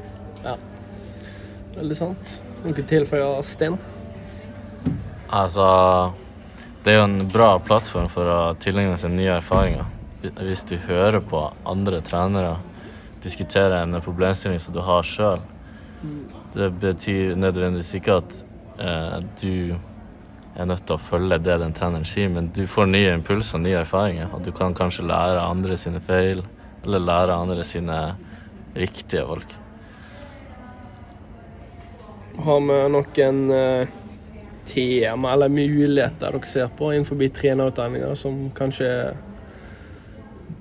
Da. 0.45 0.55
Veldig 1.75 1.97
sant. 1.99 2.37
Noe 2.63 2.85
tilføye, 2.87 3.27
Sten? 3.43 3.75
Altså 5.35 5.65
Det 6.85 6.93
er 6.93 6.99
jo 6.99 7.07
en 7.07 7.29
bra 7.33 7.55
plattform 7.65 8.07
for 8.13 8.29
å 8.29 8.39
tilegne 8.61 8.93
seg 9.01 9.15
nye 9.15 9.39
erfaringer. 9.39 9.87
Hvis 10.21 10.61
du 10.69 10.75
hører 10.85 11.17
på 11.25 11.41
andre 11.65 11.97
trenere 12.05 12.59
diskutere 13.25 13.79
en 13.81 14.01
problemstilling 14.01 14.59
som 14.59 14.73
du 14.73 14.83
har 14.85 15.03
sjøl. 15.03 15.41
Det 16.53 16.69
betyr 16.81 17.33
nødvendigvis 17.41 17.95
ikke 17.97 18.19
at 18.21 18.35
eh, 18.77 19.17
du 19.41 19.73
er 20.55 20.69
nødt 20.69 20.85
til 20.85 20.95
å 20.95 21.05
følge 21.09 21.41
det 21.41 21.57
den 21.63 21.73
treneren 21.75 22.05
sier, 22.07 22.29
men 22.31 22.51
du 22.55 22.63
får 22.69 22.87
nye 22.91 23.15
impulser, 23.17 23.59
nye 23.63 23.81
erfaringer. 23.81 24.29
Og 24.29 24.45
du 24.45 24.51
kan 24.55 24.77
kanskje 24.77 25.07
lære 25.09 25.41
andre 25.41 25.77
sine 25.81 26.03
feil, 26.05 26.45
eller 26.85 27.01
lære 27.01 27.41
andre 27.41 27.65
sine 27.65 27.99
riktige 28.77 29.25
valg. 29.25 29.57
Har 32.45 32.61
vi 32.69 32.79
noen 32.93 33.45
eh, 33.57 34.01
tema 34.69 35.33
eller 35.33 35.49
muligheter 35.49 36.35
dere 36.35 36.49
ser 36.49 36.69
på 36.77 36.91
innenfor 36.93 37.21
trenerutdanninga 37.37 38.15
som 38.19 38.49
kanskje 38.57 38.89
er 38.89 39.17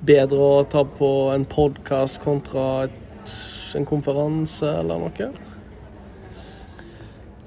bedre 0.04 0.48
å 0.60 0.64
ta 0.68 0.84
på 0.84 1.10
en 1.34 1.46
podkast 1.48 2.20
kontra 2.24 2.86
et, 2.86 3.34
en 3.74 3.86
konferanse 3.88 4.68
eller 4.68 5.06
noe? 5.06 5.28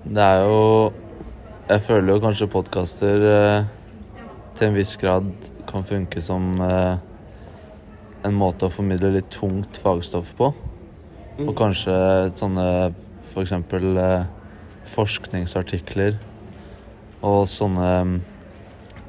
Det 0.07 0.23
er 0.23 0.45
jo 0.47 0.93
Jeg 1.67 1.83
føler 1.83 2.13
jo 2.13 2.21
kanskje 2.23 2.47
podkaster 2.47 3.23
eh, 3.27 3.65
til 4.55 4.69
en 4.69 4.77
viss 4.77 4.93
grad 4.97 5.27
kan 5.67 5.83
funke 5.83 6.21
som 6.23 6.45
eh, 6.63 6.95
en 8.23 8.37
måte 8.39 8.69
å 8.69 8.71
formidle 8.71 9.11
litt 9.17 9.27
tungt 9.35 9.75
fagstoff 9.75 10.31
på. 10.39 10.53
Og 11.43 11.51
kanskje 11.59 11.97
sånne 12.39 12.67
f.eks. 13.33 13.51
Eh, 13.51 14.23
forskningsartikler 14.87 16.15
og 17.25 17.47
sånne 17.49 17.91
mm, 18.05 18.17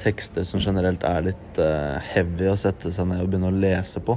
tekster 0.00 0.46
som 0.46 0.62
generelt 0.62 1.02
er 1.04 1.26
litt 1.30 1.58
eh, 1.60 1.96
heavy 2.12 2.48
å 2.50 2.56
sette 2.58 2.92
seg 2.94 3.10
ned 3.10 3.22
og 3.22 3.32
begynne 3.32 3.50
å 3.50 3.58
lese 3.58 4.00
på. 4.04 4.16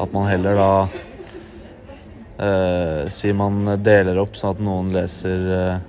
At 0.00 0.12
man 0.14 0.28
heller 0.28 0.58
da 0.58 0.72
eh, 2.42 3.10
sier 3.12 3.36
man 3.38 3.64
deler 3.82 4.20
opp 4.22 4.36
sånn 4.38 4.56
at 4.56 4.62
noen 4.64 4.92
leser 4.94 5.48
eh, 5.56 5.80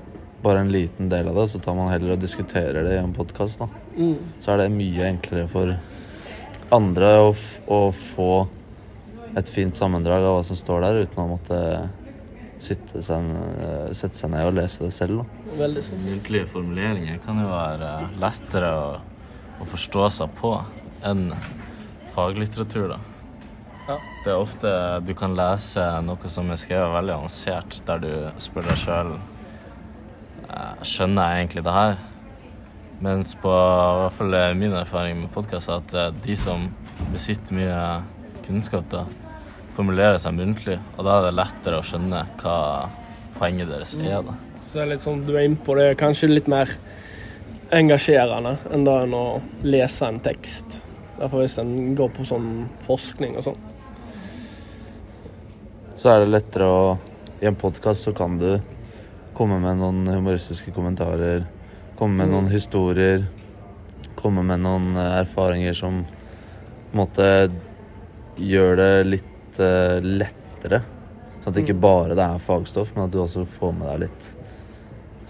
bare 0.43 0.63
en 0.63 0.73
liten 0.73 1.09
del 1.11 1.29
av 1.31 1.39
det, 1.39 1.47
så 1.53 1.61
tar 1.63 1.75
man 1.77 1.91
heller 1.91 2.15
og 2.15 2.23
diskuterer 2.23 2.83
det 2.83 2.97
i 2.97 3.01
en 3.03 3.15
podkast. 3.15 3.61
Mm. 3.95 4.17
Så 4.43 4.53
er 4.53 4.63
det 4.63 4.73
mye 4.73 5.07
enklere 5.07 5.47
for 5.51 5.75
andre 6.73 7.11
å, 7.23 7.31
å 7.71 7.79
få 7.95 8.31
et 9.39 9.49
fint 9.49 9.75
sammendrag 9.77 10.25
av 10.25 10.37
hva 10.37 10.45
som 10.45 10.57
står 10.57 10.83
der, 10.83 11.05
uten 11.05 11.23
å 11.23 11.29
måtte 11.31 11.59
sitte 12.63 13.01
seg, 13.05 13.31
eh, 13.63 13.89
sette 13.97 14.19
seg 14.19 14.31
ned 14.33 14.47
og 14.49 14.55
lese 14.57 14.85
det 14.85 14.93
selv. 14.95 15.21
Da. 15.21 15.55
Veldig 15.63 15.83
sånn. 15.87 16.05
Muntlige 16.07 16.49
formuleringer 16.53 17.19
kan 17.25 17.41
jo 17.41 17.49
være 17.51 17.91
lettere 18.21 18.71
å, 18.79 18.87
å 19.59 19.67
forstå 19.73 20.07
seg 20.19 20.37
på 20.39 20.53
enn 21.03 21.27
faglitteratur, 22.15 22.93
da. 22.93 22.99
Ja. 23.87 23.97
Det 24.23 24.31
er 24.31 24.39
ofte 24.39 24.69
du 25.03 25.11
kan 25.19 25.35
lese 25.35 25.83
noe 26.07 26.29
som 26.31 26.51
er 26.53 26.59
skrevet 26.61 26.93
veldig 26.93 27.17
avansert, 27.17 27.81
der 27.87 28.03
du 28.03 28.11
spør 28.43 28.69
deg 28.71 28.83
sjøl 28.85 29.15
Skjønner 30.85 31.31
jeg 31.31 31.39
egentlig 31.41 31.63
det 31.65 31.73
her? 31.73 31.95
Mens 33.03 33.31
på 33.41 33.49
i 33.49 33.95
hvert 34.03 34.17
fall 34.19 34.35
min 34.59 34.75
erfaring 34.77 35.17
med 35.23 35.31
podkast 35.33 35.71
er 35.71 35.81
at 35.81 35.95
eh, 35.97 36.11
de 36.23 36.35
som 36.37 36.67
besitter 37.11 37.57
mye 37.57 37.79
kunnskap, 38.45 38.85
da 38.91 39.07
formulerer 39.77 40.19
seg 40.21 40.35
muntlig, 40.37 40.79
og 40.97 41.07
da 41.07 41.17
er 41.17 41.27
det 41.27 41.37
lettere 41.37 41.79
å 41.79 41.85
skjønne 41.85 42.23
hva 42.41 42.57
poenget 43.37 43.71
deres 43.71 43.93
er. 43.97 44.21
da. 44.25 44.35
Så 44.69 44.79
det 44.79 44.83
er 44.83 44.91
litt 44.93 45.05
sånn 45.05 45.23
du 45.27 45.33
er 45.35 45.47
innpå, 45.47 45.75
det 45.77 45.89
er 45.91 45.99
kanskje 45.99 46.31
litt 46.31 46.49
mer 46.51 46.71
engasjerende 47.73 48.55
enn 48.73 48.85
det 48.85 48.95
enn 49.05 49.15
å 49.17 49.25
lese 49.65 50.07
en 50.07 50.19
tekst. 50.23 50.79
Derfor 51.17 51.43
hvis 51.43 51.59
en 51.61 51.93
går 51.97 52.11
på 52.15 52.25
sånn 52.27 52.67
forskning 52.87 53.37
og 53.39 53.47
sånn. 53.47 53.59
Så 55.97 56.09
er 56.11 56.23
det 56.23 56.33
lettere 56.33 56.67
å 56.67 56.85
I 57.43 57.49
en 57.49 57.57
podkast 57.59 58.05
så 58.05 58.13
kan 58.15 58.37
du 58.39 58.61
komme 59.35 59.57
med 59.59 59.81
noen 59.81 60.05
humoristiske 60.07 60.71
kommentarer, 60.71 61.43
komme 61.99 62.21
med 62.21 62.31
noen 62.31 62.47
historier, 62.47 63.25
komme 64.15 64.45
med 64.47 64.61
noen 64.63 64.93
eh, 64.95 65.17
erfaringer 65.19 65.75
som 65.75 66.05
på 66.07 66.93
en 66.93 67.01
måte 67.01 67.27
gjør 68.39 68.79
det 68.79 68.91
litt 69.09 69.32
eh, 69.59 69.99
lettere. 70.03 70.81
Sånn 71.43 71.51
at 71.51 71.53
det 71.53 71.65
ikke 71.65 71.75
Mm. 71.75 71.81
bare 71.81 72.15
det 72.15 72.23
er 72.23 72.39
fagstoff, 72.39 72.95
men 72.95 73.05
at 73.05 73.11
du 73.11 73.19
også 73.19 73.45
får 73.45 73.73
med 73.77 73.87
deg 73.87 73.99
litt 74.07 74.29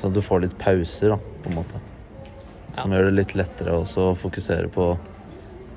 Sånn 0.01 0.12
at 0.12 0.15
du 0.15 0.22
får 0.22 0.42
litt 0.42 0.58
pauser, 0.60 1.10
da, 1.10 1.18
på 1.18 1.50
en 1.50 1.56
måte. 1.56 1.80
Som 2.75 2.92
gjør 2.92 3.06
det 3.06 3.13
litt 3.13 3.36
lettere 3.39 3.72
også 3.72 4.10
å 4.12 4.15
fokusere 4.20 4.68
på 4.68 4.98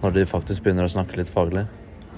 når 0.03 0.15
de 0.17 0.25
faktisk 0.27 0.65
begynner 0.65 0.89
å 0.89 0.91
snakke 0.91 1.17
litt 1.17 1.31
faglig. 1.31 1.63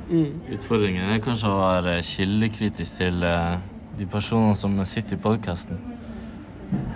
Mm. 0.08 0.40
Utfordringen 0.56 1.10
er 1.12 1.20
kanskje 1.20 1.50
å 1.52 1.58
være 1.60 1.98
kildekritisk 2.00 2.96
til 2.96 3.20
uh, 3.22 3.58
de 3.98 4.06
personene 4.08 4.56
som 4.56 4.72
sitter 4.88 5.18
i 5.18 5.20
podkasten. 5.20 5.76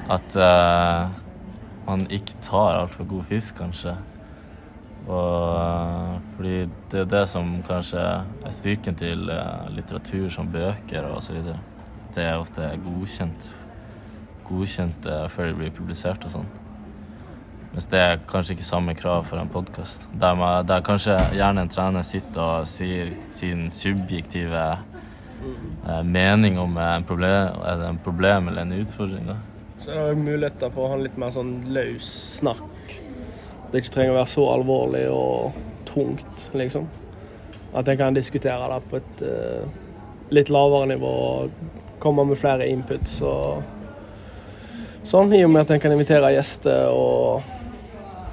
At 0.08 0.32
uh, 0.32 1.12
man 1.84 2.06
ikke 2.08 2.40
tar 2.40 2.80
altfor 2.80 3.04
god 3.04 3.28
fisk, 3.28 3.58
kanskje. 3.60 3.92
Og 5.08 5.56
eh, 5.58 6.18
fordi 6.36 6.56
det 6.92 7.00
er 7.00 7.10
det 7.10 7.24
som 7.30 7.56
kanskje 7.66 8.02
er 8.02 8.54
styrken 8.54 8.98
til 8.98 9.30
eh, 9.32 9.68
litteratur 9.74 10.28
som 10.30 10.50
bøker 10.52 11.08
videre. 11.30 11.58
Det 12.14 12.24
er 12.24 12.38
ofte 12.38 12.68
godkjent, 12.84 13.48
godkjent 14.46 15.06
eh, 15.06 15.28
før 15.32 15.50
det 15.50 15.58
blir 15.58 15.74
publisert 15.74 16.24
og 16.28 16.36
sånn. 16.36 16.50
Mens 17.72 17.88
det 17.88 18.00
er 18.04 18.18
kanskje 18.28 18.52
ikke 18.52 18.68
samme 18.68 18.94
krav 18.94 19.24
for 19.30 19.40
en 19.40 19.48
podkast. 19.48 20.04
Der, 20.20 20.36
der 20.68 20.82
kanskje 20.84 21.16
gjerne 21.32 21.64
en 21.64 21.72
trener 21.72 22.04
sitter 22.04 22.42
og 22.42 22.66
sier 22.68 23.14
sin 23.32 23.70
subjektive 23.72 24.66
eh, 24.76 26.02
mening 26.04 26.60
om 26.60 26.76
en 26.76 27.08
problem, 27.08 27.62
er 27.64 27.80
det 27.80 27.88
en 27.88 28.02
problem 28.04 28.52
eller 28.52 28.68
en 28.68 28.76
utfordring. 28.82 29.32
da. 29.32 29.38
Så 29.82 29.90
det 29.90 30.20
muligheter 30.20 30.70
for 30.70 30.84
å 30.84 30.92
ha 30.92 31.00
litt 31.00 31.16
mer 31.18 31.32
sånn 31.34 31.56
løs 31.72 32.12
snakk. 32.36 32.71
Det 33.72 33.80
ikke 33.80 33.94
trenger 33.94 34.12
å 34.12 34.18
være 34.18 34.28
så 34.28 34.42
alvorlig 34.52 35.06
og 35.08 35.54
tungt, 35.88 36.50
liksom. 36.56 36.84
At 37.72 37.88
jeg 37.88 37.96
kan 38.02 38.16
diskutere 38.16 38.68
det 38.68 38.80
på 38.90 38.98
et 39.00 39.22
uh, 39.24 39.64
litt 40.32 40.52
lavere 40.52 40.90
nivå 40.92 41.12
og 41.12 41.72
komme 42.02 42.26
med 42.28 42.40
flere 42.40 42.68
inputs 42.68 43.20
og 43.24 43.62
sånn. 45.08 45.32
I 45.32 45.44
og 45.46 45.54
med 45.54 45.64
at 45.64 45.72
en 45.72 45.80
kan 45.80 45.94
invitere 45.94 46.34
gjester 46.34 46.92
og 46.92 47.48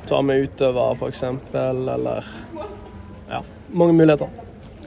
ta 0.10 0.20
med 0.26 0.50
utøvere, 0.50 0.98
f.eks. 1.00 1.24
Eller 1.56 2.28
ja, 3.30 3.44
mange 3.72 3.96
muligheter. 3.96 4.28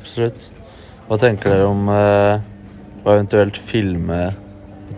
Absolutt. 0.02 0.50
Hva 1.08 1.18
tenker 1.20 1.54
dere 1.54 1.70
om 1.70 1.88
uh, 1.88 2.36
å 3.02 3.16
eventuelt 3.16 3.56
filme 3.56 4.20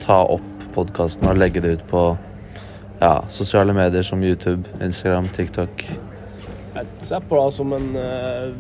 ta 0.03 0.25
opp 0.35 0.51
podkasten 0.75 1.29
og 1.31 1.39
legge 1.39 1.63
det 1.63 1.77
ut 1.79 1.85
på 1.91 2.09
ja, 3.05 3.25
sosiale 3.29 3.75
medier 3.77 4.03
som 4.03 4.23
YouTube, 4.25 4.69
Instagram, 4.81 5.29
TikTok? 5.37 5.85
Jeg 6.75 6.87
ser 7.05 7.25
på 7.29 7.39
det 7.39 7.55
som 7.55 7.73
en 7.77 7.91
uh, 7.97 8.55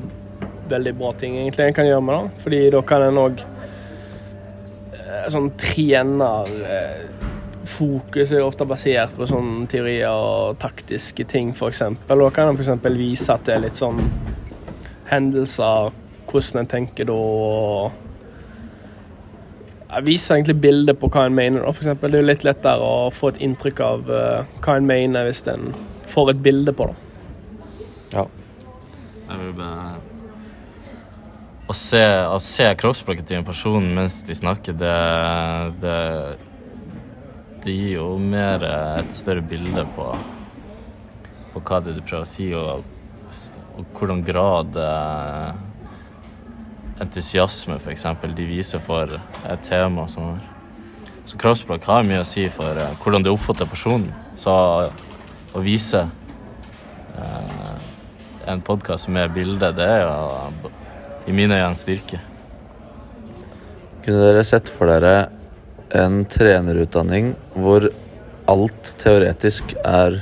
veldig 0.70 0.94
bra 0.98 1.12
ting 1.18 1.38
egentlig 1.38 1.66
en 1.66 1.76
kan 1.76 1.88
gjøre 1.88 2.04
med 2.04 2.14
det. 2.18 2.42
Fordi 2.44 2.60
da 2.74 2.82
kan 2.86 3.06
en 3.08 3.22
òg 3.24 3.44
sånn 5.32 5.50
trener 5.60 6.50
uh, 6.68 7.30
Fokus 7.64 8.32
er 8.36 8.44
ofte 8.44 8.66
basert 8.68 9.14
på 9.16 9.24
sånne 9.24 9.64
teorier 9.72 10.12
og 10.12 10.58
taktiske 10.60 11.24
ting, 11.32 11.54
f.eks. 11.56 11.80
Da 12.10 12.30
kan 12.36 12.50
en 12.50 12.58
f.eks. 12.60 12.88
vise 12.92 13.32
at 13.32 13.46
det 13.48 13.54
er 13.54 13.62
litt 13.64 13.80
sånn 13.80 14.02
hendelser, 15.08 15.94
hvordan 16.28 16.60
en 16.60 16.68
tenker 16.68 17.08
da. 17.08 17.16
og 17.16 18.03
viser 20.02 20.36
egentlig 20.36 20.56
bilder 20.62 20.96
på 20.98 21.08
hva 21.12 21.26
en 21.28 21.36
mener. 21.36 21.64
For 21.72 21.84
eksempel, 21.84 22.10
det 22.10 22.18
er 22.18 22.24
jo 22.24 22.30
litt 22.32 22.46
lettere 22.46 22.88
å 22.88 23.10
få 23.14 23.32
et 23.32 23.42
inntrykk 23.46 23.82
av 23.84 24.10
eh, 24.10 24.56
hva 24.64 24.78
en 24.78 24.88
mener 24.88 25.28
hvis 25.28 25.44
en 25.52 25.70
får 26.10 26.34
et 26.34 26.42
bilde 26.44 26.74
på 26.76 26.88
det. 26.90 26.96
Ja. 28.14 28.26
Jeg 29.24 29.40
vil 29.40 29.54
bare 29.58 29.94
Å 31.64 31.72
se, 31.72 32.02
å 32.28 32.38
se 32.44 32.66
kroppsspråket 32.76 33.30
til 33.30 33.38
en 33.38 33.46
person 33.46 33.86
mens 33.96 34.18
de 34.28 34.34
snakker, 34.36 34.76
det, 34.76 34.96
det 35.80 36.00
Det 37.64 37.72
gir 37.72 37.94
jo 37.94 38.08
mer 38.20 38.66
eh, 38.68 38.98
et 39.00 39.14
større 39.16 39.44
bilde 39.48 39.86
på, 39.96 40.10
på 41.54 41.62
hva 41.64 41.80
det 41.80 41.94
er 41.94 42.00
du 42.00 42.04
prøver 42.04 42.26
å 42.26 42.28
si, 42.28 42.50
og, 42.52 42.84
og 43.78 43.96
hvordan 43.96 44.20
grad 44.26 44.76
eh, 44.76 45.63
entusiasme 47.02 47.78
f.eks. 47.80 48.06
de 48.36 48.46
viser 48.46 48.82
for 48.84 49.16
et 49.16 49.64
tema. 49.66 50.04
og 50.04 50.12
sånn 50.12 50.34
her. 50.34 50.50
Så 51.24 51.38
kroppsspråk 51.40 51.86
har 51.88 52.04
mye 52.04 52.20
å 52.20 52.28
si 52.28 52.44
for 52.52 52.76
uh, 52.76 52.92
hvordan 53.00 53.24
du 53.24 53.32
oppfatter 53.32 53.68
personen. 53.68 54.12
Så 54.36 54.52
å 54.52 55.62
vise 55.64 56.04
uh, 57.16 57.74
en 58.46 58.60
podkast 58.64 59.08
med 59.08 59.32
bilde, 59.32 59.72
det 59.76 59.88
er 59.88 60.04
jo 60.04 60.72
i 61.24 61.32
mine 61.32 61.56
øyne 61.56 61.70
en 61.70 61.78
styrke. 61.78 62.20
Kunne 64.04 64.20
dere 64.26 64.44
sett 64.44 64.68
for 64.68 64.92
dere 64.92 65.30
en 65.96 66.24
trenerutdanning 66.28 67.32
hvor 67.56 67.88
alt 68.50 68.90
teoretisk 69.00 69.72
er 69.80 70.20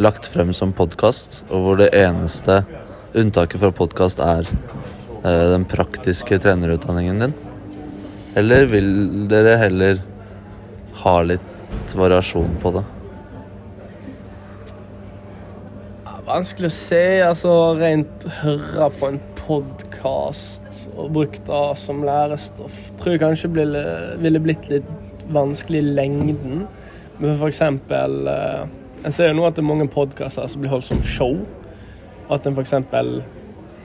lagt 0.00 0.30
frem 0.32 0.54
som 0.56 0.72
podkast, 0.72 1.42
og 1.52 1.66
hvor 1.66 1.80
det 1.82 1.90
eneste 1.92 2.62
unntaket 3.14 3.60
fra 3.62 3.72
podkast 3.74 4.20
er 4.22 4.46
eh, 5.24 5.46
den 5.52 5.66
praktiske 5.68 6.38
trenerutdanningen 6.42 7.24
din? 7.24 7.34
Eller 8.38 8.68
vil 8.70 8.90
dere 9.30 9.56
heller 9.58 10.00
ha 11.02 11.16
litt 11.26 11.94
variasjon 11.96 12.58
på 12.62 12.74
det? 12.76 12.84
Vanskelig 16.30 16.70
å 16.70 16.76
se. 16.76 17.04
altså 17.26 17.54
Rent 17.80 18.26
høre 18.42 18.90
på 19.00 19.08
en 19.10 19.18
podkast 19.40 20.62
og 20.94 21.10
brukt 21.14 21.42
det 21.48 21.62
som 21.80 22.04
lærestoff 22.06 22.76
tror 23.00 23.16
jeg 23.16 23.22
kanskje 23.22 23.50
ville, 23.54 23.82
ville 24.22 24.42
blitt 24.42 24.68
litt 24.70 24.90
vanskelig 25.34 25.80
i 25.82 25.94
lengden. 25.96 26.68
Men 27.18 27.40
for 27.40 27.50
eksempel 27.50 28.30
eh, 28.30 28.68
En 29.00 29.14
ser 29.16 29.30
jo 29.30 29.38
nå 29.38 29.46
at 29.48 29.54
det 29.56 29.62
er 29.62 29.64
mange 29.70 29.86
podkaster 29.88 30.44
som 30.52 30.60
blir 30.60 30.68
holdt 30.68 30.90
som 30.90 30.98
show. 31.00 31.38
At 32.30 32.46
en 32.46 32.54
f.eks. 32.54 32.74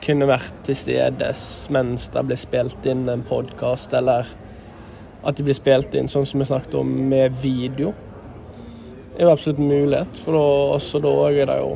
kunne 0.05 0.27
vært 0.29 0.57
til 0.67 0.77
stede 0.77 1.31
mens 1.73 2.09
det 2.13 2.25
ble 2.27 2.37
spilt 2.37 2.85
inn 2.85 3.07
en 3.09 3.23
podkast, 3.25 3.93
eller 3.97 4.27
at 5.25 5.37
de 5.37 5.45
blir 5.47 5.57
spilt 5.57 5.95
inn 5.97 6.11
sånn 6.11 6.27
som 6.29 6.41
vi 6.41 6.45
snakket 6.45 6.77
om, 6.77 6.91
med 7.09 7.33
video. 7.41 7.95
Det 9.15 9.23
er 9.23 9.29
jo 9.29 9.33
absolutt 9.33 9.61
en 9.63 9.71
mulighet, 9.71 10.21
for 10.21 10.37
da, 10.37 10.45
også 10.75 11.01
da 11.01 11.13
er 11.31 11.49
det 11.49 11.59
jo 11.63 11.75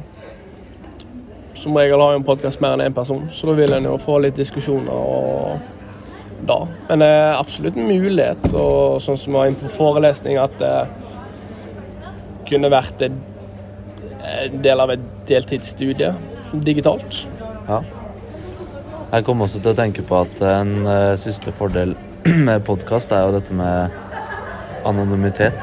som 1.60 1.76
regel 1.76 2.00
har 2.00 2.14
jo 2.14 2.22
en 2.22 2.28
podkast 2.28 2.62
mer 2.64 2.78
enn 2.78 2.86
én 2.86 2.96
person, 2.96 3.26
så 3.36 3.50
da 3.50 3.58
vil 3.58 3.74
en 3.76 3.88
jo 3.90 3.98
få 4.00 4.20
litt 4.24 4.38
diskusjoner 4.40 4.94
og 4.94 6.46
da. 6.48 6.62
Men 6.88 7.02
det 7.04 7.10
er 7.10 7.34
absolutt 7.34 7.76
en 7.76 7.90
mulighet, 7.90 8.46
og 8.54 9.02
sånn 9.04 9.20
som 9.20 9.34
vi 9.34 9.40
var 9.40 9.50
inne 9.50 9.64
på 9.66 9.74
forelesning, 9.76 10.40
at 10.40 10.56
det 10.62 10.76
kunne 12.48 12.72
vært 12.72 13.04
en 13.06 13.18
del 14.64 14.80
av 14.84 14.94
et 14.94 15.04
deltidsstudie 15.30 16.14
digitalt. 16.54 17.24
Ja. 17.68 17.82
Jeg 19.10 19.26
kom 19.26 19.42
også 19.42 19.62
til 19.62 19.74
å 19.74 19.78
tenke 19.78 20.04
på 20.06 20.20
at 20.22 20.42
en 20.46 20.74
uh, 20.86 21.18
siste 21.18 21.54
fordel 21.58 21.96
med 22.48 22.66
podkast 22.68 23.14
er 23.16 23.26
jo 23.26 23.36
dette 23.40 23.56
med 23.58 23.96
anonymitet. 24.90 25.60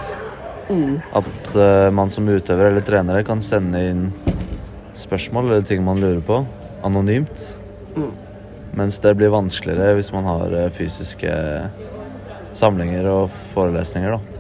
Mm. 0.67 0.99
At 1.15 1.51
uh, 1.55 1.89
man 1.95 2.11
som 2.11 2.27
utøver 2.27 2.71
eller 2.71 2.87
trenere 2.87 3.25
kan 3.27 3.43
sende 3.45 3.83
inn 3.91 4.07
spørsmål 4.99 5.51
eller 5.51 5.67
ting 5.69 5.85
man 5.87 6.01
lurer 6.03 6.23
på, 6.27 6.41
anonymt. 6.87 7.45
Mm. 7.95 8.11
Mens 8.77 8.99
det 9.05 9.15
blir 9.17 9.33
vanskeligere 9.33 9.95
hvis 9.99 10.13
man 10.15 10.27
har 10.29 10.55
uh, 10.55 10.71
fysiske 10.75 11.35
samlinger 12.57 13.07
og 13.13 13.29
forelesninger, 13.55 14.17
da. 14.17 14.36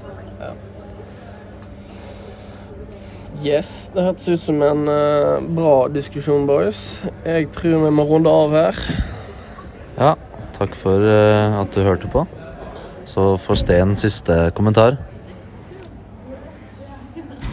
Yes, 3.44 3.90
det 3.92 4.00
hørtes 4.00 4.30
ut 4.32 4.40
som 4.40 4.62
en 4.64 4.86
uh, 4.88 5.44
bra 5.58 5.90
diskusjon, 5.92 6.46
boys. 6.48 7.02
Jeg 7.26 7.50
tror 7.52 7.82
vi 7.82 7.90
må 7.92 8.06
runde 8.08 8.32
av 8.32 8.54
her. 8.56 8.78
Ja, 9.98 10.14
takk 10.56 10.72
for 10.78 11.04
uh, 11.04 11.58
at 11.60 11.76
du 11.76 11.82
hørte 11.84 12.08
på. 12.08 12.24
Så 13.04 13.34
får 13.44 13.60
Sten 13.60 13.92
siste 14.00 14.38
kommentar. 14.56 14.96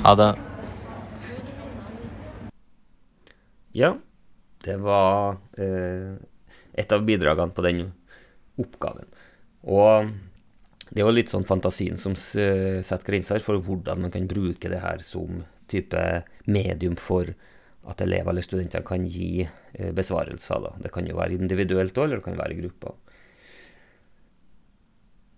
Ha 0.06 0.16
det. 0.22 0.32
Ja, 3.76 3.94
det 4.64 4.80
var 4.88 5.36
uh, 5.60 6.16
et 6.80 6.96
av 6.96 7.04
bidragene 7.04 7.52
på 7.52 7.68
den 7.68 7.90
oppgaven. 8.56 9.10
Og 9.68 10.14
det 10.94 11.02
er 11.02 11.10
jo 11.10 11.18
litt 11.18 11.34
sånn 11.34 11.48
fantasien 11.48 12.00
som 12.00 12.16
setter 12.16 13.04
grenser 13.04 13.44
for 13.44 13.60
hvordan 13.60 14.06
man 14.06 14.14
kan 14.14 14.30
bruke 14.30 14.72
det 14.72 14.80
her 14.80 15.04
som 15.04 15.42
type 15.72 16.04
medium 16.46 16.96
for 17.00 17.34
at 17.90 18.02
elever 18.04 18.32
eller 18.32 18.46
studenter 18.46 18.84
kan 18.88 19.06
gi 19.10 19.44
eh, 19.44 19.92
besvarelser. 19.96 20.62
Da. 20.64 20.76
Det 20.86 20.92
kan 20.94 21.08
jo 21.08 21.18
være 21.20 21.36
individuelt 21.38 21.98
òg, 21.98 22.08
eller 22.08 22.22
det 22.22 22.28
kan 22.28 22.40
være 22.40 22.56
i 22.56 22.62
grupper. 22.62 22.96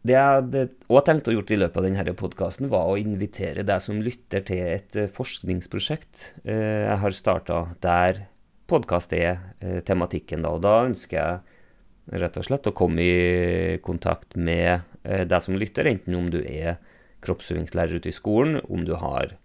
Det 0.05 0.13
jeg 0.13 0.67
også 0.85 1.01
tenkt 1.07 1.31
å 1.31 1.33
gjort 1.33 1.51
i 1.55 1.57
løpet 1.57 1.79
av 1.81 1.87
denne 1.87 2.13
podkasten, 2.19 2.69
var 2.69 2.91
å 2.91 2.99
invitere 3.01 3.65
deg 3.65 3.81
som 3.81 4.03
lytter 4.05 4.45
til 4.45 4.61
et 4.75 4.99
eh, 5.01 5.11
forskningsprosjekt 5.11 6.29
eh, 6.45 6.85
jeg 6.85 6.99
har 7.01 7.17
starta 7.17 7.61
der 7.81 8.25
podkast 8.69 9.11
er 9.13 9.43
tematikken. 9.85 10.41
Da. 10.41 10.55
Og 10.57 10.63
da 10.65 10.79
ønsker 10.87 11.17
jeg 11.19 12.21
rett 12.21 12.37
og 12.41 12.45
slett 12.47 12.69
å 12.69 12.73
komme 12.73 13.03
i 13.05 13.75
kontakt 13.85 14.33
med 14.33 14.81
deg 15.05 15.37
som 15.45 15.53
lytter, 15.53 15.85
enten 15.85 16.17
om 16.17 16.31
du 16.33 16.39
er 16.41 16.79
kroppsøvingslærer 17.21 18.01
ute 18.01 18.09
i 18.09 18.15
skolen, 18.15 18.57
om 18.65 18.81
du 18.87 18.95
har 18.97 19.35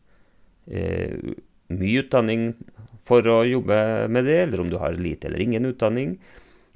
eh, 0.71 1.19
mye 1.71 2.03
utdanning 2.05 2.55
for 3.07 3.23
å 3.27 3.45
jobbe 3.47 4.09
med 4.13 4.25
det, 4.29 4.43
eller 4.47 4.61
om 4.63 4.71
du 4.71 4.77
har 4.81 4.93
lite 4.95 5.27
eller 5.29 5.41
ingen 5.43 5.67
utdanning, 5.71 6.11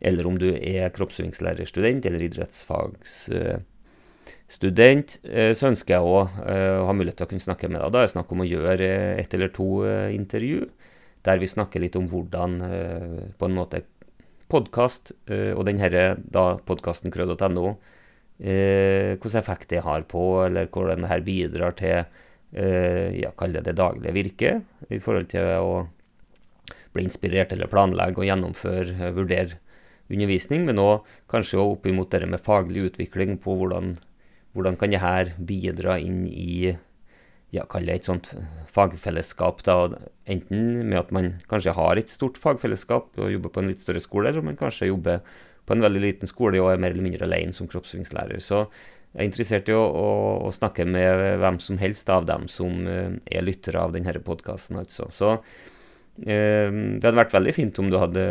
eller 0.05 0.27
om 0.29 0.37
du 0.41 0.49
er 0.55 0.93
kroppsøvingslærerstudent 0.95 2.07
eller 2.09 2.21
idrettsfagsstudent, 2.27 5.09
eh, 5.25 5.53
så 5.57 5.69
ønsker 5.71 5.91
jeg 5.95 6.05
òg 6.05 6.23
å 6.27 6.29
ha 6.89 6.95
mulighet 6.97 7.19
til 7.21 7.29
å 7.29 7.31
kunne 7.33 7.47
snakke 7.47 7.67
med 7.71 7.79
deg. 7.81 7.91
Da 7.95 7.99
er 8.03 8.07
det 8.09 8.17
snakk 8.17 8.31
om 8.35 8.43
å 8.45 8.51
gjøre 8.51 8.87
eh, 8.91 9.21
ett 9.23 9.33
eller 9.37 9.51
to 9.55 9.69
eh, 9.89 10.11
intervju, 10.17 10.61
der 11.25 11.37
vi 11.41 11.49
snakker 11.49 11.79
litt 11.81 11.97
om 11.97 12.09
hvordan 12.11 12.51
eh, 12.69 13.21
på 13.39 13.45
en 13.49 13.57
måte 13.57 13.87
podkast, 14.53 15.05
og 15.57 15.63
denne 15.67 15.89
podkasten 16.69 17.11
krød.no, 17.11 17.67
eh, 18.39 19.17
hvilken 19.17 19.41
effekt 19.41 19.69
det 19.73 19.81
har 19.83 20.03
på, 20.07 20.45
eller 20.45 20.69
hvordan 20.71 21.03
det 21.09 21.27
bidrar 21.27 21.73
til 21.81 21.97
eh, 22.05 22.24
ja, 22.55 23.33
kall 23.35 23.57
det 23.57 23.65
det 23.67 23.75
daglige 23.79 24.15
virket 24.15 24.91
i 24.95 25.01
forhold 25.03 25.27
til 25.33 25.49
å 25.59 25.71
bli 26.95 27.05
inspirert 27.09 27.53
eller 27.53 27.71
planlegge 27.71 28.23
og 28.23 28.29
gjennomføre, 28.29 28.95
eh, 28.95 29.15
vurdere 29.15 29.61
undervisning, 30.13 30.67
men 30.69 30.79
òg 30.79 31.07
kanskje 31.31 31.59
også 31.59 31.71
opp 31.75 31.87
imot 31.91 32.11
det 32.13 32.29
med 32.29 32.43
faglig 32.45 32.91
utvikling 32.91 33.39
på 33.43 33.57
hvordan, 33.59 33.97
hvordan 34.55 34.77
kan 34.79 34.93
det 34.93 35.03
her 35.03 35.33
bidra 35.39 35.99
inn 35.99 36.27
i 36.29 36.77
ja, 37.55 37.65
kall 37.71 37.87
det 37.87 37.95
et 37.95 38.09
sånt 38.09 38.33
fagfellesskap, 38.75 39.63
da, 39.67 39.97
enten 40.27 40.89
med 40.91 40.99
at 40.99 41.13
man 41.15 41.35
kanskje 41.51 41.75
har 41.77 41.99
et 41.99 42.11
stort 42.11 42.39
fagfellesskap 42.43 43.15
og 43.17 43.31
jobber 43.31 43.53
på 43.55 43.63
en 43.63 43.71
litt 43.71 43.83
større 43.83 44.03
skole, 44.03 44.31
eller 44.31 44.43
man 44.43 44.59
kanskje 44.59 44.91
jobber 44.91 45.23
på 45.65 45.73
en 45.73 45.85
veldig 45.85 46.03
liten 46.03 46.29
skole 46.29 46.61
og 46.61 46.73
er 46.73 46.83
mer 46.83 46.93
eller 46.93 47.07
mindre 47.07 47.25
alene 47.25 47.55
som 47.57 47.71
kroppsøvingslærer. 47.71 48.43
Så 48.43 48.67
jeg 49.15 49.23
er 49.23 49.29
interessert 49.29 49.69
i 49.71 49.75
å, 49.77 49.83
å, 49.85 50.09
å 50.49 50.51
snakke 50.55 50.85
med 50.91 51.39
hvem 51.39 51.61
som 51.63 51.77
helst 51.79 52.09
av 52.11 52.25
dem 52.27 52.49
som 52.51 52.87
eh, 52.91 53.13
er 53.31 53.47
lyttere 53.47 53.79
av 53.79 53.93
denne 53.95 54.11
podkasten, 54.27 54.75
altså. 54.81 55.07
Så 55.15 55.39
eh, 55.39 56.67
det 56.67 57.07
hadde 57.07 57.21
vært 57.21 57.37
veldig 57.37 57.55
fint 57.55 57.79
om 57.79 57.87
du 57.93 57.97
hadde 58.03 58.25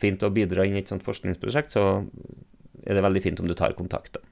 fint 0.00 0.24
å 0.24 0.32
bidra 0.32 0.68
inn 0.68 0.76
i 0.76 0.84
et 0.84 0.92
sånt 0.92 1.04
forskningsprosjekt, 1.04 1.76
så 1.76 2.04
er 2.84 2.96
det 2.96 3.04
veldig 3.04 3.24
fint 3.24 3.40
om 3.40 3.48
du 3.48 3.56
tar 3.56 3.76
kontakt. 3.76 4.16
da. 4.16 4.24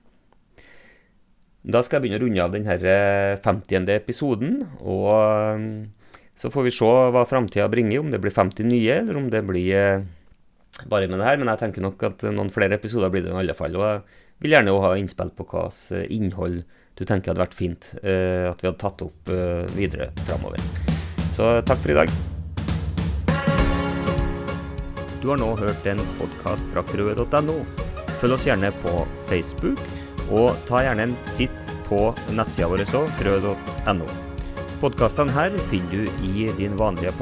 Da 1.63 1.81
skal 1.85 2.01
jeg 2.01 2.09
begynne 2.09 2.19
å 2.19 2.25
runde 2.25 2.45
av 2.45 2.55
denne 2.57 3.37
50. 3.45 3.93
episoden. 3.95 4.65
Og 4.83 5.87
så 6.35 6.51
får 6.51 6.67
vi 6.67 6.73
se 6.75 6.89
hva 7.15 7.23
framtida 7.29 7.69
bringer, 7.71 8.01
om 8.03 8.11
det 8.11 8.19
blir 8.23 8.35
50 8.35 8.67
nye, 8.67 8.97
eller 8.99 9.21
om 9.21 9.29
det 9.31 9.45
blir 9.47 10.03
bare 10.89 11.09
med 11.09 11.21
det 11.21 11.29
her. 11.29 11.41
Men 11.41 11.53
jeg 11.53 11.63
tenker 11.65 11.85
nok 11.85 12.03
at 12.09 12.27
noen 12.31 12.53
flere 12.55 12.79
episoder 12.79 13.13
blir 13.13 13.25
det 13.25 13.33
i 13.33 13.41
alle 13.43 13.57
fall. 13.59 13.77
Og 13.79 13.87
jeg 13.89 14.45
vil 14.45 14.57
gjerne 14.57 14.79
ha 14.85 14.95
innspill 14.99 15.35
på 15.37 15.49
hva 15.49 15.69
slags 15.71 16.13
innhold 16.13 16.63
du 16.99 17.07
tenker 17.09 17.33
hadde 17.33 17.41
vært 17.41 17.57
fint 17.57 17.87
eh, 18.03 18.45
at 18.51 18.61
vi 18.61 18.69
hadde 18.69 18.81
tatt 18.83 19.03
opp 19.05 19.33
eh, 19.33 19.65
videre 19.77 20.11
framover. 20.27 20.61
Så 21.33 21.49
takk 21.65 21.81
for 21.81 21.95
i 21.95 21.97
dag. 21.97 22.13
Du 25.23 25.31
har 25.31 25.39
nå 25.41 25.53
hørt 25.57 25.87
en 25.89 26.03
podkast 26.19 26.67
fra 26.73 26.85
krøe.no. 26.91 27.57
Følg 28.21 28.37
oss 28.37 28.47
gjerne 28.47 28.73
på 28.83 28.97
Facebook, 29.31 29.81
og 30.31 30.53
ta 30.69 30.83
gjerne 30.85 31.09
en 31.09 31.17
titt 31.39 31.73
på 31.89 32.11
nettsida 32.35 32.69
vår 32.71 32.85
òg, 32.91 33.17
krøe.no. 33.23 34.11
Podkastene 34.83 35.35
her 35.35 35.57
finner 35.71 35.95
du 35.95 36.27
i 36.27 36.51
din 36.59 36.77
vanlige 36.79 37.15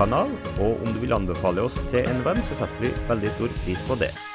podkastkanal, 0.00 0.30
og 0.60 0.80
om 0.80 0.94
du 0.94 1.00
vil 1.00 1.12
anbefale 1.12 1.62
oss 1.62 1.76
til 1.90 2.06
en 2.08 2.24
venn, 2.24 2.40
så 2.48 2.62
setter 2.62 2.80
vi 2.80 2.92
veldig 3.08 3.36
stor 3.36 3.56
pris 3.64 3.82
på 3.88 4.00
det. 4.00 4.29